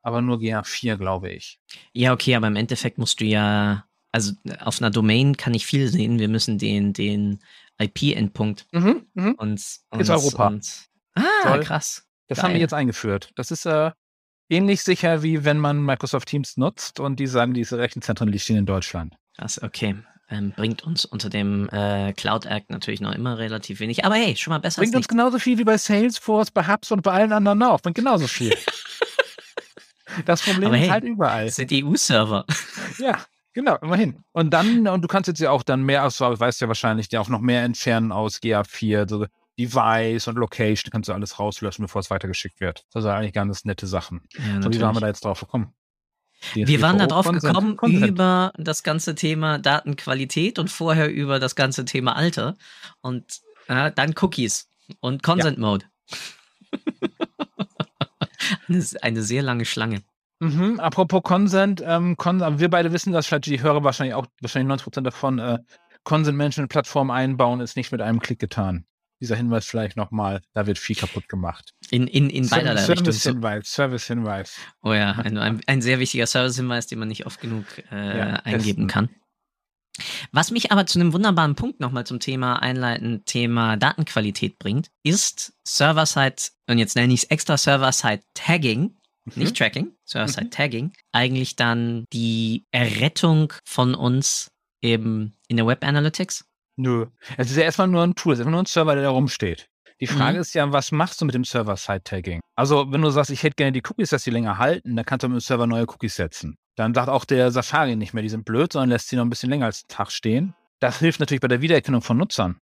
[0.01, 1.59] aber nur GA4, glaube ich.
[1.93, 5.87] Ja, okay, aber im Endeffekt musst du ja, also auf einer Domain kann ich viel
[5.87, 6.19] sehen.
[6.19, 7.39] Wir müssen den, den
[7.79, 9.33] IP-Endpunkt mhm, mh.
[9.37, 10.47] und, und ist Europa.
[10.47, 11.59] Und, ah, Toll.
[11.61, 12.07] krass.
[12.27, 12.45] Das Geil.
[12.45, 13.31] haben wir jetzt eingeführt.
[13.35, 13.91] Das ist äh,
[14.49, 18.65] ähnlich sicher, wie wenn man Microsoft Teams nutzt und die sagen, diese Rechenzentren liegen in
[18.65, 19.15] Deutschland.
[19.37, 19.95] Krass, okay
[20.29, 24.05] ähm, bringt uns unter dem äh, Cloud Act natürlich noch immer relativ wenig.
[24.05, 24.81] Aber hey, schon mal besser.
[24.81, 27.81] Bringt uns genauso viel wie bei Salesforce, bei Hubs und bei allen anderen auch.
[27.81, 28.55] Bringt genauso viel.
[30.25, 31.49] das Problem hey, ist halt überall.
[31.49, 32.45] Sind EU-Server.
[32.97, 33.19] ja,
[33.53, 34.23] genau, immerhin.
[34.31, 37.19] Und dann, und du kannst jetzt ja auch dann mehr aus, weißt ja wahrscheinlich, ja
[37.19, 39.25] auch noch mehr entfernen aus GA4, so
[39.59, 42.85] Device und Location, kannst du alles rauslöschen, bevor es weitergeschickt wird.
[42.91, 44.21] Das sind eigentlich ganz nette Sachen.
[44.33, 45.73] Ja, so, wie waren wir da jetzt drauf gekommen?
[46.53, 48.07] Wir waren da drauf gekommen Consent.
[48.07, 52.55] über das ganze Thema Datenqualität und vorher über das ganze Thema Alter
[53.01, 55.65] und äh, dann Cookies und Consent ja.
[55.65, 55.85] Mode.
[58.67, 60.01] eine, eine sehr lange Schlange.
[60.39, 64.81] Mhm, apropos Consent, ähm, Consent, wir beide wissen das, vielleicht die Hörer wahrscheinlich auch, wahrscheinlich
[64.81, 65.59] 90% davon, äh,
[66.03, 68.85] Consent Management Plattform einbauen ist nicht mit einem Klick getan
[69.21, 71.73] dieser Hinweis vielleicht nochmal, da wird viel kaputt gemacht.
[71.91, 74.57] In, in, in beiderlei Service-Hinweis, Service-Hinweis.
[74.81, 78.87] Oh ja, ein, ein, sehr wichtiger Service-Hinweis, den man nicht oft genug äh, ja, eingeben
[78.87, 79.09] kann.
[80.31, 85.53] Was mich aber zu einem wunderbaren Punkt nochmal zum Thema einleiten, Thema Datenqualität bringt, ist
[85.63, 86.35] Server-Side,
[86.67, 89.33] und jetzt nenne ich es extra Server-Side-Tagging, mhm.
[89.35, 90.93] nicht Tracking, Server-Side-Tagging, mhm.
[91.13, 96.45] eigentlich dann die Errettung von uns eben in der Web Analytics
[96.77, 97.05] Nö.
[97.37, 99.09] Es ist ja erstmal nur ein Tool, es ist einfach nur ein Server, der da
[99.09, 99.69] rumsteht.
[100.01, 100.41] Die Frage mhm.
[100.41, 102.41] ist ja, was machst du mit dem Server-Side-Tagging?
[102.55, 105.23] Also, wenn du sagst, ich hätte gerne die Cookies, dass die länger halten, dann kannst
[105.23, 106.57] du mit dem Server neue Cookies setzen.
[106.75, 109.29] Dann sagt auch der Safari nicht mehr, die sind blöd, sondern lässt sie noch ein
[109.29, 110.53] bisschen länger als Tag stehen.
[110.79, 112.59] Das hilft natürlich bei der Wiedererkennung von Nutzern.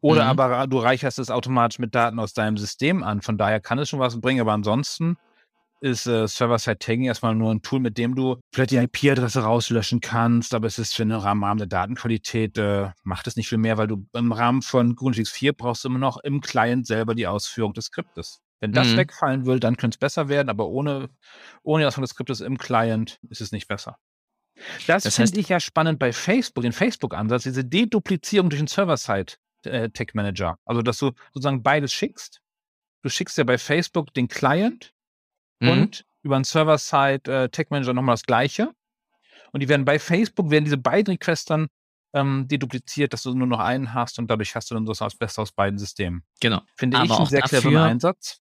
[0.00, 0.40] Oder mhm.
[0.40, 3.22] aber du reicherst es automatisch mit Daten aus deinem System an.
[3.22, 5.16] Von daher kann es schon was bringen, aber ansonsten
[5.82, 10.54] ist äh, Server-Side-Tagging erstmal nur ein Tool, mit dem du vielleicht die IP-Adresse rauslöschen kannst,
[10.54, 13.88] aber es ist für den Rahmen der Datenqualität, äh, macht es nicht viel mehr, weil
[13.88, 17.74] du im Rahmen von Google 4 brauchst du immer noch im Client selber die Ausführung
[17.74, 18.40] des Skriptes.
[18.60, 18.98] Wenn das mhm.
[18.98, 21.10] wegfallen will, dann könnte es besser werden, aber ohne,
[21.64, 23.98] ohne die Ausführung des Skriptes im Client ist es nicht besser.
[24.86, 30.50] Das, das finde ich ja spannend bei Facebook, den Facebook-Ansatz, diese Deduplizierung durch den Server-Side-Tech-Manager.
[30.50, 32.40] Äh, also, dass du sozusagen beides schickst.
[33.02, 34.94] Du schickst ja bei Facebook den Client
[35.62, 35.70] mhm.
[35.70, 38.70] und über einen Server-Side äh, Tech Manager nochmal das gleiche.
[39.52, 41.68] Und die werden bei Facebook, werden diese beiden Requests dann
[42.14, 45.42] ähm, dedupliziert, dass du nur noch einen hast und dadurch hast du dann das Beste
[45.42, 46.22] aus beiden Systemen.
[46.40, 46.60] Genau.
[46.76, 48.40] Finde aber ich einen sehr cleveren Einsatz.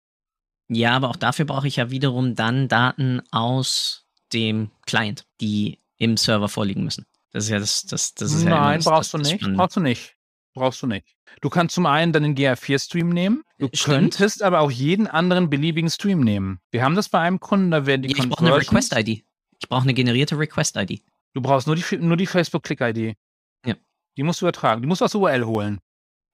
[0.68, 6.16] Ja, aber auch dafür brauche ich ja wiederum dann Daten aus dem Client, die im
[6.16, 7.06] Server vorliegen müssen.
[7.32, 9.56] Das ist ja das, das, das ist Nein, ja das, brauchst das, du nicht.
[9.56, 10.15] Brauchst du nicht.
[10.56, 11.14] Brauchst du nicht.
[11.42, 13.42] Du kannst zum einen dann den GA4-Stream nehmen.
[13.58, 13.84] Du Stimmt.
[13.84, 16.60] könntest aber auch jeden anderen beliebigen Stream nehmen.
[16.70, 19.22] Wir haben das bei einem Kunden, da werden die Ich brauche eine Request-ID.
[19.60, 21.02] Ich brauche eine generierte Request-ID.
[21.34, 23.18] Du brauchst nur die, nur die Facebook-Click-ID.
[23.66, 23.74] Ja.
[24.16, 24.80] Die musst du übertragen.
[24.80, 25.78] Die musst du aus URL holen.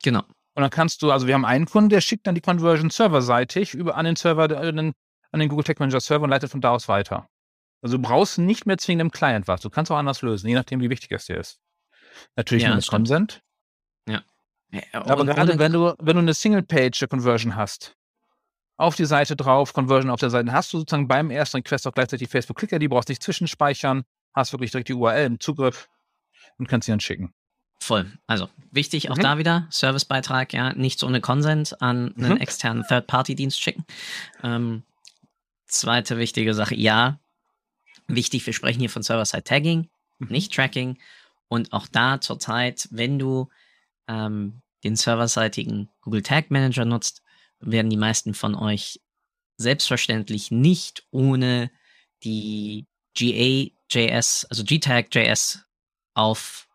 [0.04, 0.22] Genau.
[0.54, 3.74] Und dann kannst du, also wir haben einen Kunden, der schickt dann die Conversion serverseitig
[3.74, 4.92] über an den Server, an den,
[5.32, 7.28] an den Google Tech Manager Server und leitet von da aus weiter.
[7.80, 9.62] Also du brauchst nicht mehr zwingend im Client was.
[9.62, 11.58] Du kannst auch anders lösen, je nachdem, wie wichtig es dir ist.
[12.36, 13.42] Natürlich ja, mit Consent.
[14.72, 15.04] Ja.
[15.04, 17.94] Aber gerade wenn du, wenn du eine Single-Page-Conversion hast,
[18.76, 21.92] auf die Seite drauf, Conversion auf der Seite, hast du sozusagen beim ersten Request auch
[21.92, 24.04] gleichzeitig Facebook-Clicker, die brauchst nicht zwischenspeichern,
[24.34, 25.88] hast wirklich direkt die URL im Zugriff.
[26.58, 27.32] und kannst sie dann schicken.
[27.80, 28.12] Voll.
[28.26, 29.22] Also wichtig, auch mhm.
[29.22, 32.36] da wieder, Servicebeitrag, ja, nichts ohne Consent an einen mhm.
[32.36, 33.84] externen Third-Party-Dienst schicken.
[34.42, 34.84] Ähm,
[35.66, 37.18] zweite wichtige Sache, ja,
[38.06, 40.28] wichtig, wir sprechen hier von Server-Side-Tagging, mhm.
[40.28, 40.98] nicht Tracking.
[41.48, 43.48] Und auch da zurzeit, wenn du
[44.08, 47.22] ähm, den serverseitigen Google Tag Manager nutzt,
[47.60, 49.00] werden die meisten von euch
[49.56, 51.70] selbstverständlich nicht ohne
[52.24, 55.64] die GA.js, also GTag.js
[56.14, 56.68] auf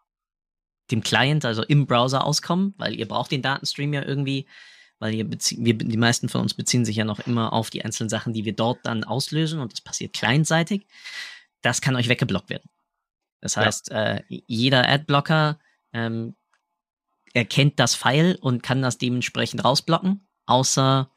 [0.91, 4.47] dem Client, also im Browser auskommen, weil ihr braucht den Datenstream ja irgendwie,
[4.99, 8.09] weil ihr wir, die meisten von uns beziehen sich ja noch immer auf die einzelnen
[8.09, 10.87] Sachen, die wir dort dann auslösen und das passiert clientseitig.
[11.61, 12.69] Das kann euch weggeblockt werden.
[13.41, 14.15] Das heißt, ja.
[14.15, 15.59] äh, jeder Adblocker
[15.91, 16.35] ähm,
[17.33, 21.11] erkennt das File und kann das dementsprechend rausblocken, außer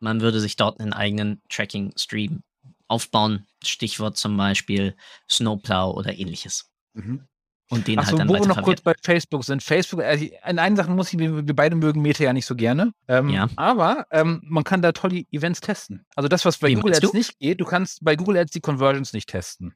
[0.00, 2.42] man würde sich dort einen eigenen Tracking-Stream
[2.88, 3.46] aufbauen.
[3.64, 4.96] Stichwort zum Beispiel
[5.30, 6.70] Snowplow oder ähnliches.
[6.92, 7.26] Mhm.
[7.70, 9.62] Und den Ach halt dann wo wir noch kurz bei Facebook sind.
[9.62, 12.54] Facebook, also in einen Sachen muss ich, wir, wir beide mögen Meta ja nicht so
[12.54, 12.92] gerne.
[13.08, 13.48] Ähm, ja.
[13.56, 16.04] Aber ähm, man kann da tolle Events testen.
[16.14, 17.16] Also das, was bei Wie Google Ads du?
[17.16, 19.74] nicht geht, du kannst bei Google Ads die Conversions nicht testen.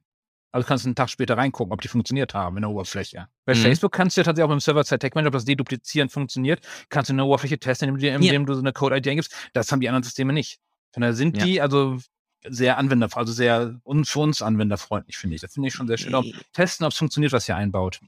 [0.51, 3.29] Also kannst du einen Tag später reingucken, ob die funktioniert haben in der Oberfläche.
[3.45, 3.59] Bei mhm.
[3.59, 7.13] Facebook kannst du ja tatsächlich auch mit dem Server-Side-Tag-Manager, ob das Deduplizieren funktioniert, kannst du
[7.13, 8.47] in der Oberfläche testen, indem, indem ja.
[8.47, 9.35] du so eine Code-ID eingibst.
[9.53, 10.59] Das haben die anderen Systeme nicht.
[10.93, 11.45] Von daher sind ja.
[11.45, 11.99] die also
[12.47, 15.43] sehr anwender, also sehr für uns anwenderfreundlich, finde ich.
[15.43, 16.15] Das finde ich schon sehr schön.
[16.15, 18.01] Auch testen, ob es funktioniert, was ihr einbaut.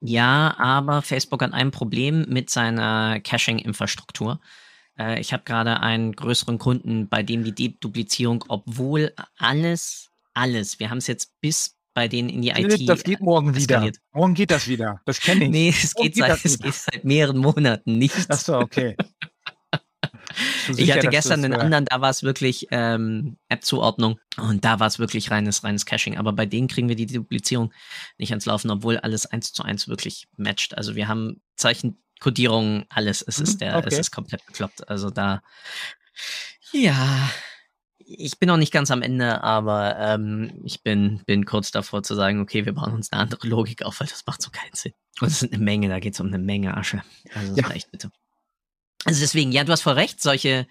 [0.00, 4.40] Ja, aber Facebook hat ein Problem mit seiner Caching-Infrastruktur.
[4.98, 10.90] Äh, ich habe gerade einen größeren Kunden, bei dem die Deduplizierung, obwohl alles, alles, wir
[10.90, 12.88] haben es jetzt bis bei denen in die IT.
[12.88, 13.90] Das geht morgen wieder.
[14.12, 15.00] Morgen geht das wieder.
[15.06, 15.50] Das kenne ich.
[15.54, 18.26] Nee, es geht, geht, seit, es geht seit mehreren Monaten nicht.
[18.28, 18.96] Ach so, okay.
[20.76, 24.98] ich hatte gestern einen anderen, da war es wirklich ähm, App-Zuordnung und da war es
[24.98, 26.18] wirklich reines, reines Caching.
[26.18, 27.72] Aber bei denen kriegen wir die Duplizierung
[28.18, 30.76] nicht ans Laufen, obwohl alles eins zu eins wirklich matcht.
[30.76, 33.22] Also wir haben Zeichenkodierung, alles.
[33.22, 33.88] Es ist mhm, der, okay.
[33.92, 34.88] es ist komplett bekloppt.
[34.88, 35.42] Also da,
[36.72, 37.30] ja,
[38.06, 42.14] ich bin noch nicht ganz am Ende, aber ähm, ich bin, bin kurz davor zu
[42.14, 44.92] sagen, okay, wir bauen uns eine andere Logik auf, weil das macht so keinen Sinn.
[45.20, 47.02] Und es sind eine Menge, da geht es um eine Menge Asche.
[47.34, 47.70] Also ja.
[47.70, 48.10] echt bitte.
[49.04, 50.66] Also deswegen, ja, du hast voll recht, solche,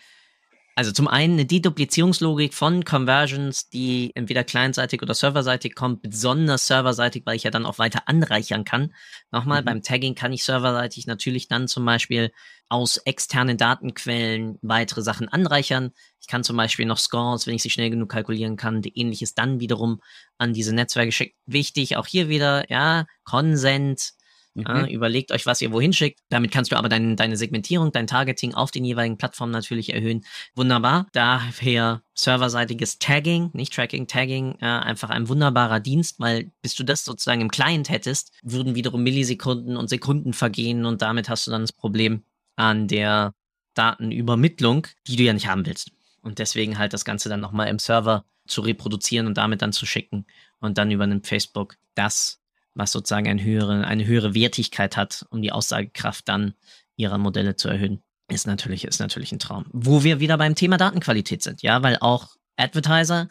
[0.76, 7.24] also zum einen eine Deduplizierungslogik von Conversions, die entweder clientseitig oder serverseitig kommt, besonders serverseitig,
[7.26, 8.94] weil ich ja dann auch weiter anreichern kann.
[9.32, 9.66] Nochmal, mhm.
[9.66, 12.32] beim Tagging kann ich serverseitig natürlich dann zum Beispiel
[12.70, 15.92] aus externen Datenquellen weitere Sachen anreichern.
[16.20, 19.36] Ich kann zum Beispiel noch Scores, wenn ich sie schnell genug kalkulieren kann, die ähnliches
[19.36, 20.02] dann wiederum
[20.40, 21.38] an diese Netzwerke schicken.
[21.46, 24.14] Wichtig, auch hier wieder, ja, Consent,
[24.56, 24.64] Mhm.
[24.68, 26.20] Ja, überlegt euch, was ihr wohin schickt.
[26.30, 30.26] Damit kannst du aber dein, deine Segmentierung, dein Targeting auf den jeweiligen Plattformen natürlich erhöhen.
[30.56, 31.08] Wunderbar.
[31.12, 37.04] Daher serverseitiges Tagging, nicht Tracking, Tagging, äh, einfach ein wunderbarer Dienst, weil bis du das
[37.04, 41.62] sozusagen im Client hättest, würden wiederum Millisekunden und Sekunden vergehen und damit hast du dann
[41.62, 42.24] das Problem
[42.56, 43.34] an der
[43.74, 45.92] Datenübermittlung, die du ja nicht haben willst.
[46.22, 49.86] Und deswegen halt das Ganze dann nochmal im Server zu reproduzieren und damit dann zu
[49.86, 50.26] schicken.
[50.60, 52.43] Und dann übernimmt Facebook das
[52.76, 56.54] was sozusagen eine höhere, eine höhere Wertigkeit hat, um die Aussagekraft dann
[56.96, 59.66] ihrer Modelle zu erhöhen, ist natürlich, ist natürlich ein Traum.
[59.72, 63.30] Wo wir wieder beim Thema Datenqualität sind, ja, weil auch Advertiser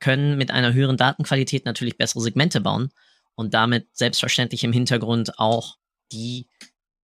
[0.00, 2.90] können mit einer höheren Datenqualität natürlich bessere Segmente bauen
[3.34, 5.76] und damit selbstverständlich im Hintergrund auch
[6.12, 6.48] die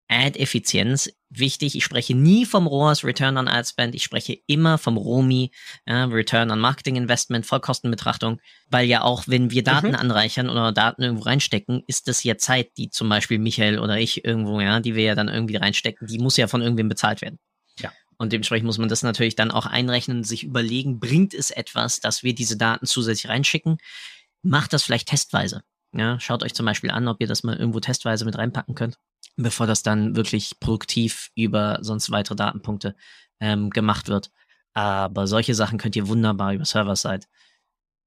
[0.09, 1.77] Ad-Effizienz wichtig.
[1.77, 3.95] Ich spreche nie vom ROAS, Return on Ad Spend.
[3.95, 5.51] Ich spreche immer vom ROMI,
[5.87, 8.41] ja, Return on Marketing Investment, Vollkostenbetrachtung.
[8.69, 9.97] Weil ja auch, wenn wir Daten mhm.
[9.97, 14.25] anreichern oder Daten irgendwo reinstecken, ist das ja Zeit, die zum Beispiel Michael oder ich
[14.25, 17.39] irgendwo, ja, die wir ja dann irgendwie reinstecken, die muss ja von irgendwem bezahlt werden.
[17.79, 17.93] Ja.
[18.19, 22.01] Und dementsprechend muss man das natürlich dann auch einrechnen und sich überlegen, bringt es etwas,
[22.01, 23.79] dass wir diese Daten zusätzlich reinschicken?
[24.43, 25.63] Macht das vielleicht testweise.
[25.95, 28.99] Ja, schaut euch zum Beispiel an, ob ihr das mal irgendwo testweise mit reinpacken könnt
[29.37, 32.95] bevor das dann wirklich produktiv über sonst weitere Datenpunkte
[33.41, 34.31] ähm, gemacht wird.
[34.75, 37.27] Aber solche Sachen könnt ihr wunderbar über Server-Side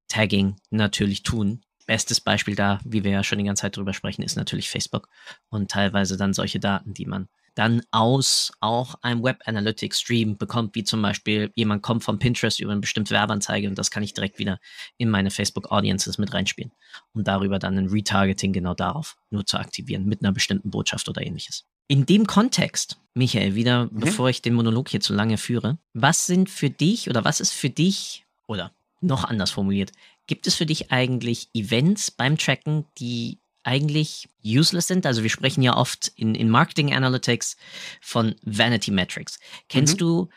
[0.08, 1.62] Tagging natürlich tun.
[1.88, 5.08] Bestes Beispiel da, wie wir ja schon die ganze Zeit drüber sprechen, ist natürlich Facebook
[5.50, 10.76] und teilweise dann solche Daten, die man dann aus auch einem Web Analytics Stream bekommt,
[10.76, 14.14] wie zum Beispiel jemand kommt von Pinterest über eine bestimmte Werbeanzeige und das kann ich
[14.14, 14.60] direkt wieder
[14.98, 16.72] in meine Facebook Audiences mit reinspielen,
[17.14, 21.26] um darüber dann ein Retargeting genau darauf nur zu aktivieren mit einer bestimmten Botschaft oder
[21.26, 21.66] ähnliches.
[21.88, 24.00] In dem Kontext, Michael, wieder, mhm.
[24.00, 27.54] bevor ich den Monolog hier zu lange führe, was sind für dich oder was ist
[27.54, 29.92] für dich oder noch anders formuliert,
[30.28, 35.06] gibt es für dich eigentlich Events beim Tracken, die eigentlich useless sind.
[35.06, 37.58] Also wir sprechen ja oft in, in Marketing Analytics
[38.02, 39.40] von Vanity Metrics.
[39.70, 40.00] Kennst mhm.
[40.00, 40.30] du,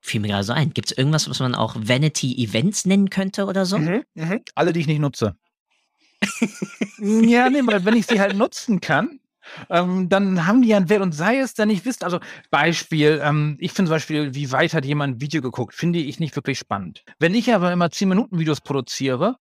[0.00, 3.46] fiel mir gerade so ein, gibt es irgendwas, was man auch Vanity Events nennen könnte
[3.46, 3.78] oder so?
[3.78, 4.38] Mhm, mh.
[4.54, 5.36] Alle, die ich nicht nutze.
[6.98, 9.20] ja, nee, weil wenn ich sie halt nutzen kann,
[9.70, 13.20] ähm, dann haben die ja einen Wert und sei es dann nicht wisst, also Beispiel,
[13.22, 16.36] ähm, ich finde zum Beispiel, wie weit hat jemand ein Video geguckt, finde ich nicht
[16.36, 17.04] wirklich spannend.
[17.18, 19.36] Wenn ich aber immer 10 Minuten Videos produziere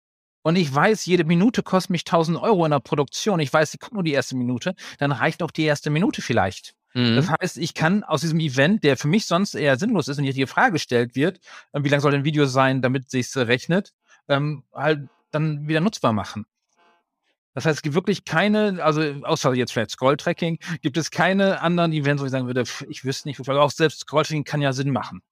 [0.44, 3.80] und ich weiß, jede Minute kostet mich 1000 Euro in der Produktion, ich weiß, ich
[3.80, 6.74] gucke nur die erste Minute, dann reicht auch die erste Minute vielleicht.
[6.92, 7.16] Mhm.
[7.16, 10.24] Das heißt, ich kann aus diesem Event, der für mich sonst eher sinnlos ist und
[10.24, 11.40] hier die Frage gestellt wird,
[11.72, 13.94] äh, wie lang soll ein Video sein, damit sich's rechnet,
[14.28, 16.44] ähm, halt dann wieder nutzbar machen.
[17.54, 21.92] Das heißt, es gibt wirklich keine, also außer jetzt vielleicht Scroll-Tracking, gibt es keine anderen
[21.92, 23.58] Events, wo ich sagen würde, ich wüsste nicht, wofür.
[23.62, 25.22] Auch selbst Scroll-Tracking kann ja Sinn machen.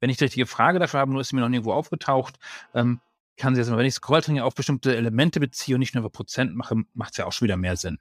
[0.00, 2.36] Wenn ich die richtige Frage dafür habe, nur ist sie mir noch nirgendwo aufgetaucht,
[2.74, 3.00] ähm,
[3.36, 6.54] kann sie jetzt, wenn ich Scroll-Tracking auf bestimmte Elemente beziehe und nicht nur über Prozent
[6.54, 7.98] mache, macht es ja auch schon wieder mehr Sinn.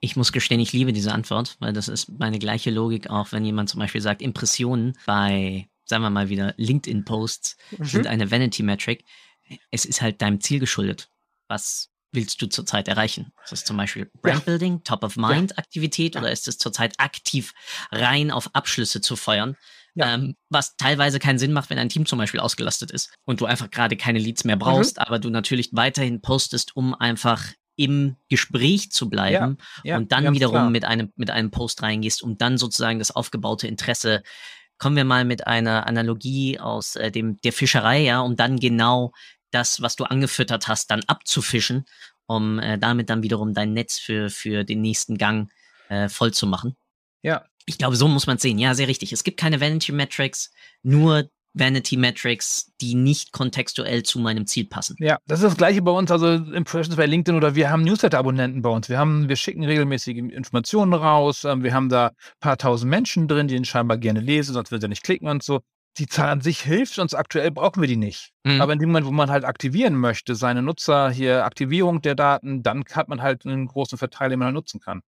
[0.00, 3.44] Ich muss gestehen, ich liebe diese Antwort, weil das ist meine gleiche Logik, auch wenn
[3.44, 7.84] jemand zum Beispiel sagt, Impressionen bei, sagen wir mal wieder, LinkedIn-Posts mhm.
[7.84, 9.04] sind eine Vanity-Metric.
[9.70, 11.08] Es ist halt deinem Ziel geschuldet
[11.48, 13.32] was willst du zurzeit erreichen?
[13.42, 14.80] Ist das zum Beispiel Brandbuilding, ja.
[14.84, 16.20] Top-of-Mind-Aktivität ja.
[16.20, 17.54] oder ist es zurzeit aktiv
[17.90, 19.56] rein auf Abschlüsse zu feuern?
[19.96, 20.14] Ja.
[20.14, 23.46] Ähm, was teilweise keinen Sinn macht, wenn ein Team zum Beispiel ausgelastet ist und du
[23.46, 25.02] einfach gerade keine Leads mehr brauchst, mhm.
[25.04, 27.44] aber du natürlich weiterhin postest, um einfach
[27.76, 30.70] im Gespräch zu bleiben ja, ja, und dann wiederum klar.
[30.70, 34.22] mit einem, mit einem Post reingehst, um dann sozusagen das aufgebaute Interesse
[34.78, 39.12] kommen wir mal mit einer Analogie aus äh, dem der Fischerei, ja, um dann genau
[39.50, 41.84] das, was du angefüttert hast, dann abzufischen,
[42.26, 45.50] um äh, damit dann wiederum dein Netz für, für den nächsten Gang
[45.88, 46.76] äh, voll zu machen.
[47.24, 47.44] Ja.
[47.66, 48.58] Ich glaube, so muss man es sehen.
[48.58, 49.12] Ja, sehr richtig.
[49.12, 50.52] Es gibt keine Vanity Metrics,
[50.82, 54.96] nur Vanity Metrics, die nicht kontextuell zu meinem Ziel passen.
[54.98, 58.60] Ja, das ist das gleiche bei uns, also Impressions bei LinkedIn oder wir haben Newsletter-Abonnenten
[58.60, 58.88] bei uns.
[58.88, 61.44] Wir haben, wir schicken regelmäßig Informationen raus.
[61.44, 64.70] Ähm, wir haben da ein paar tausend Menschen drin, die den scheinbar gerne lesen, sonst
[64.70, 65.60] würden sie nicht klicken und so
[65.98, 68.32] die Zahl an sich hilft uns aktuell, brauchen wir die nicht.
[68.44, 68.60] Mhm.
[68.60, 72.62] Aber in dem Moment, wo man halt aktivieren möchte, seine Nutzer hier, Aktivierung der Daten,
[72.62, 75.02] dann hat man halt einen großen Verteiler, den man halt nutzen kann.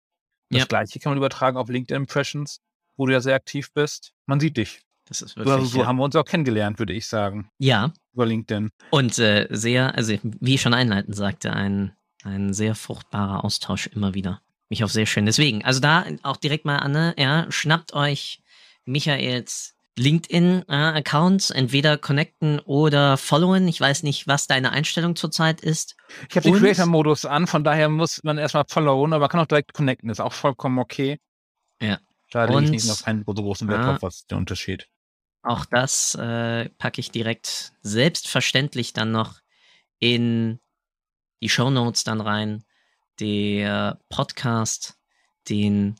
[0.50, 0.66] Das ja.
[0.66, 2.60] gleiche kann man übertragen auf LinkedIn Impressions,
[2.96, 4.12] wo du ja sehr aktiv bist.
[4.26, 4.82] Man sieht dich.
[5.06, 5.86] Das ist wirklich, also so ja.
[5.86, 7.50] haben wir uns auch kennengelernt, würde ich sagen.
[7.58, 7.92] Ja.
[8.14, 8.70] Über LinkedIn.
[8.90, 11.92] Und äh, sehr, also wie ich schon einleitend sagte, ein,
[12.22, 14.40] ein sehr fruchtbarer Austausch immer wieder.
[14.70, 15.26] Mich auch sehr schön.
[15.26, 18.42] Deswegen, also da auch direkt mal, Anne, ja, schnappt euch
[18.86, 23.68] Michaels LinkedIn-Accounts entweder connecten oder followen.
[23.68, 25.96] Ich weiß nicht, was deine Einstellung zurzeit ist.
[26.28, 29.72] Ich habe den Creator-Modus an, von daher muss man erstmal followen, aber kann auch direkt
[29.72, 30.10] connecten.
[30.10, 31.20] Ist auch vollkommen okay.
[31.80, 31.98] Ja.
[32.30, 34.88] Da lege ich nicht noch keinen so großen Wert drauf, was ist der Unterschied.
[35.42, 39.40] Auch das äh, packe ich direkt selbstverständlich dann noch
[40.00, 40.58] in
[41.40, 42.64] die Show Notes dann rein.
[43.20, 44.96] Der Podcast,
[45.48, 45.94] den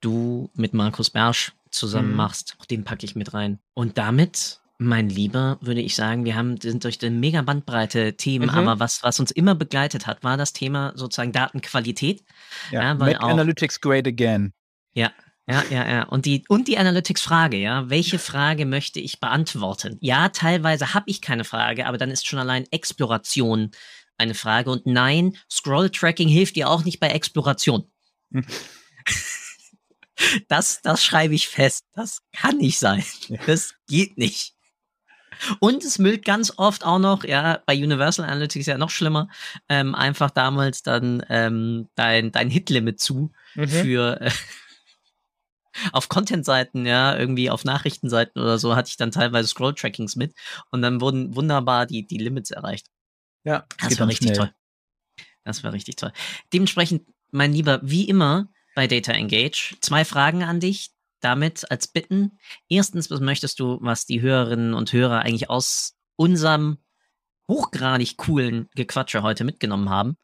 [0.00, 2.16] du mit Markus Bersch zusammen mhm.
[2.16, 2.56] machst.
[2.58, 3.58] Auch den packe ich mit rein.
[3.74, 8.50] Und damit, mein Lieber, würde ich sagen, wir haben, sind durch eine mega Bandbreite Themen,
[8.50, 8.56] mhm.
[8.56, 12.24] aber was, was uns immer begleitet hat, war das Thema sozusagen Datenqualität.
[12.70, 14.52] Ja, ja Make auch, Analytics great again.
[14.94, 15.12] Ja,
[15.48, 16.02] ja, ja, ja.
[16.04, 17.88] Und die, und die Analytics-Frage, ja.
[17.88, 19.96] Welche Frage möchte ich beantworten?
[20.00, 23.70] Ja, teilweise habe ich keine Frage, aber dann ist schon allein Exploration
[24.18, 24.70] eine Frage.
[24.70, 27.90] Und nein, Scroll-Tracking hilft dir auch nicht bei Exploration.
[30.48, 31.84] Das, das schreibe ich fest.
[31.92, 33.04] Das kann nicht sein.
[33.46, 34.54] Das geht nicht.
[35.60, 39.28] Und es müllt ganz oft auch noch, ja, bei Universal Analytics ja noch schlimmer,
[39.68, 43.68] ähm, einfach damals dann ähm, dein, dein Hit-Limit zu mhm.
[43.68, 44.30] für äh,
[45.92, 50.34] auf Content-Seiten, ja, irgendwie auf Nachrichtenseiten oder so, hatte ich dann teilweise Scroll-Trackings mit
[50.70, 52.86] und dann wurden wunderbar die, die Limits erreicht.
[53.44, 54.38] Ja, das war richtig schnell.
[54.38, 54.54] toll.
[55.44, 56.12] Das war richtig toll.
[56.52, 59.74] Dementsprechend, mein Lieber, wie immer, bei Data Engage.
[59.80, 62.38] Zwei Fragen an dich damit als Bitten.
[62.68, 66.76] Erstens, was möchtest du, was die Hörerinnen und Hörer eigentlich aus unserem
[67.48, 70.18] hochgradig coolen Gequatsche heute mitgenommen haben?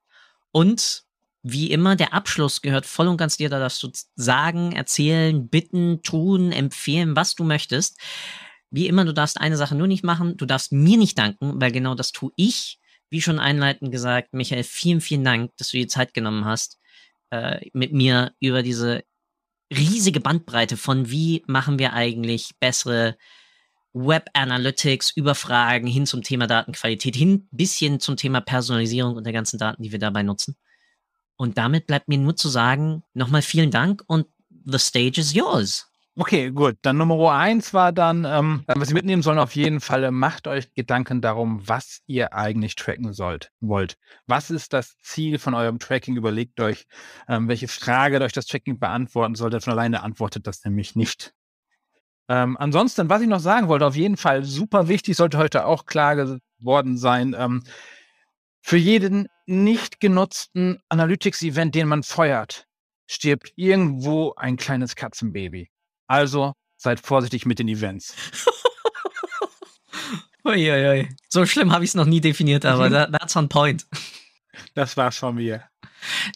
[0.52, 1.04] Und
[1.42, 6.02] wie immer, der Abschluss gehört voll und ganz dir, da darfst du sagen, erzählen, bitten,
[6.02, 7.98] tun, empfehlen, was du möchtest.
[8.70, 11.72] Wie immer, du darfst eine Sache nur nicht machen, du darfst mir nicht danken, weil
[11.72, 12.78] genau das tue ich.
[13.08, 16.78] Wie schon einleitend gesagt, Michael, vielen, vielen Dank, dass du dir Zeit genommen hast,
[17.32, 19.04] äh, mit mir über diese
[19.74, 23.16] riesige Bandbreite von wie machen wir eigentlich bessere
[23.94, 29.32] Web Analytics über Fragen hin zum Thema Datenqualität, hin bisschen zum Thema Personalisierung und der
[29.32, 30.56] ganzen Daten, die wir dabei nutzen.
[31.36, 34.26] Und damit bleibt mir nur zu sagen, nochmal vielen Dank und
[34.64, 35.90] the stage is yours.
[36.16, 36.76] Okay, gut.
[36.82, 40.72] Dann Nummer eins war dann, ähm, was Sie mitnehmen sollen, auf jeden Fall, macht euch
[40.74, 43.96] Gedanken darum, was ihr eigentlich tracken sollt, wollt.
[44.26, 46.16] Was ist das Ziel von eurem Tracking?
[46.16, 46.86] Überlegt euch,
[47.28, 49.60] ähm, welche Frage euch das Tracking beantworten sollte.
[49.62, 51.32] Von alleine antwortet das nämlich nicht.
[52.28, 55.86] Ähm, ansonsten, was ich noch sagen wollte, auf jeden Fall super wichtig, sollte heute auch
[55.86, 57.62] klar geworden sein, ähm,
[58.62, 62.66] Für jeden nicht genutzten Analytics-Event, den man feuert,
[63.08, 65.71] stirbt irgendwo ein kleines Katzenbaby.
[66.06, 68.14] Also seid vorsichtig mit den Events.
[70.44, 71.08] Uiuiui.
[71.28, 73.86] So schlimm habe ich es noch nie definiert, aber that, that's on point.
[74.74, 75.64] Das war's von mir.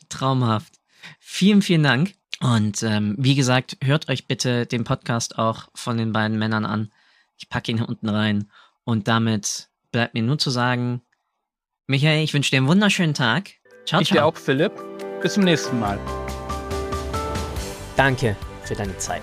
[0.08, 0.72] Traumhaft.
[1.20, 2.14] Vielen, vielen Dank.
[2.40, 6.92] Und ähm, wie gesagt, hört euch bitte den Podcast auch von den beiden Männern an.
[7.36, 8.50] Ich packe ihn hier unten rein.
[8.84, 11.02] Und damit bleibt mir nur zu sagen,
[11.86, 13.52] Michael, ich wünsche dir einen wunderschönen Tag.
[13.86, 14.16] Ciao, ich ciao.
[14.16, 14.72] dir auch, Philipp.
[15.22, 15.98] Bis zum nächsten Mal.
[17.96, 19.22] Danke für deine Zeit.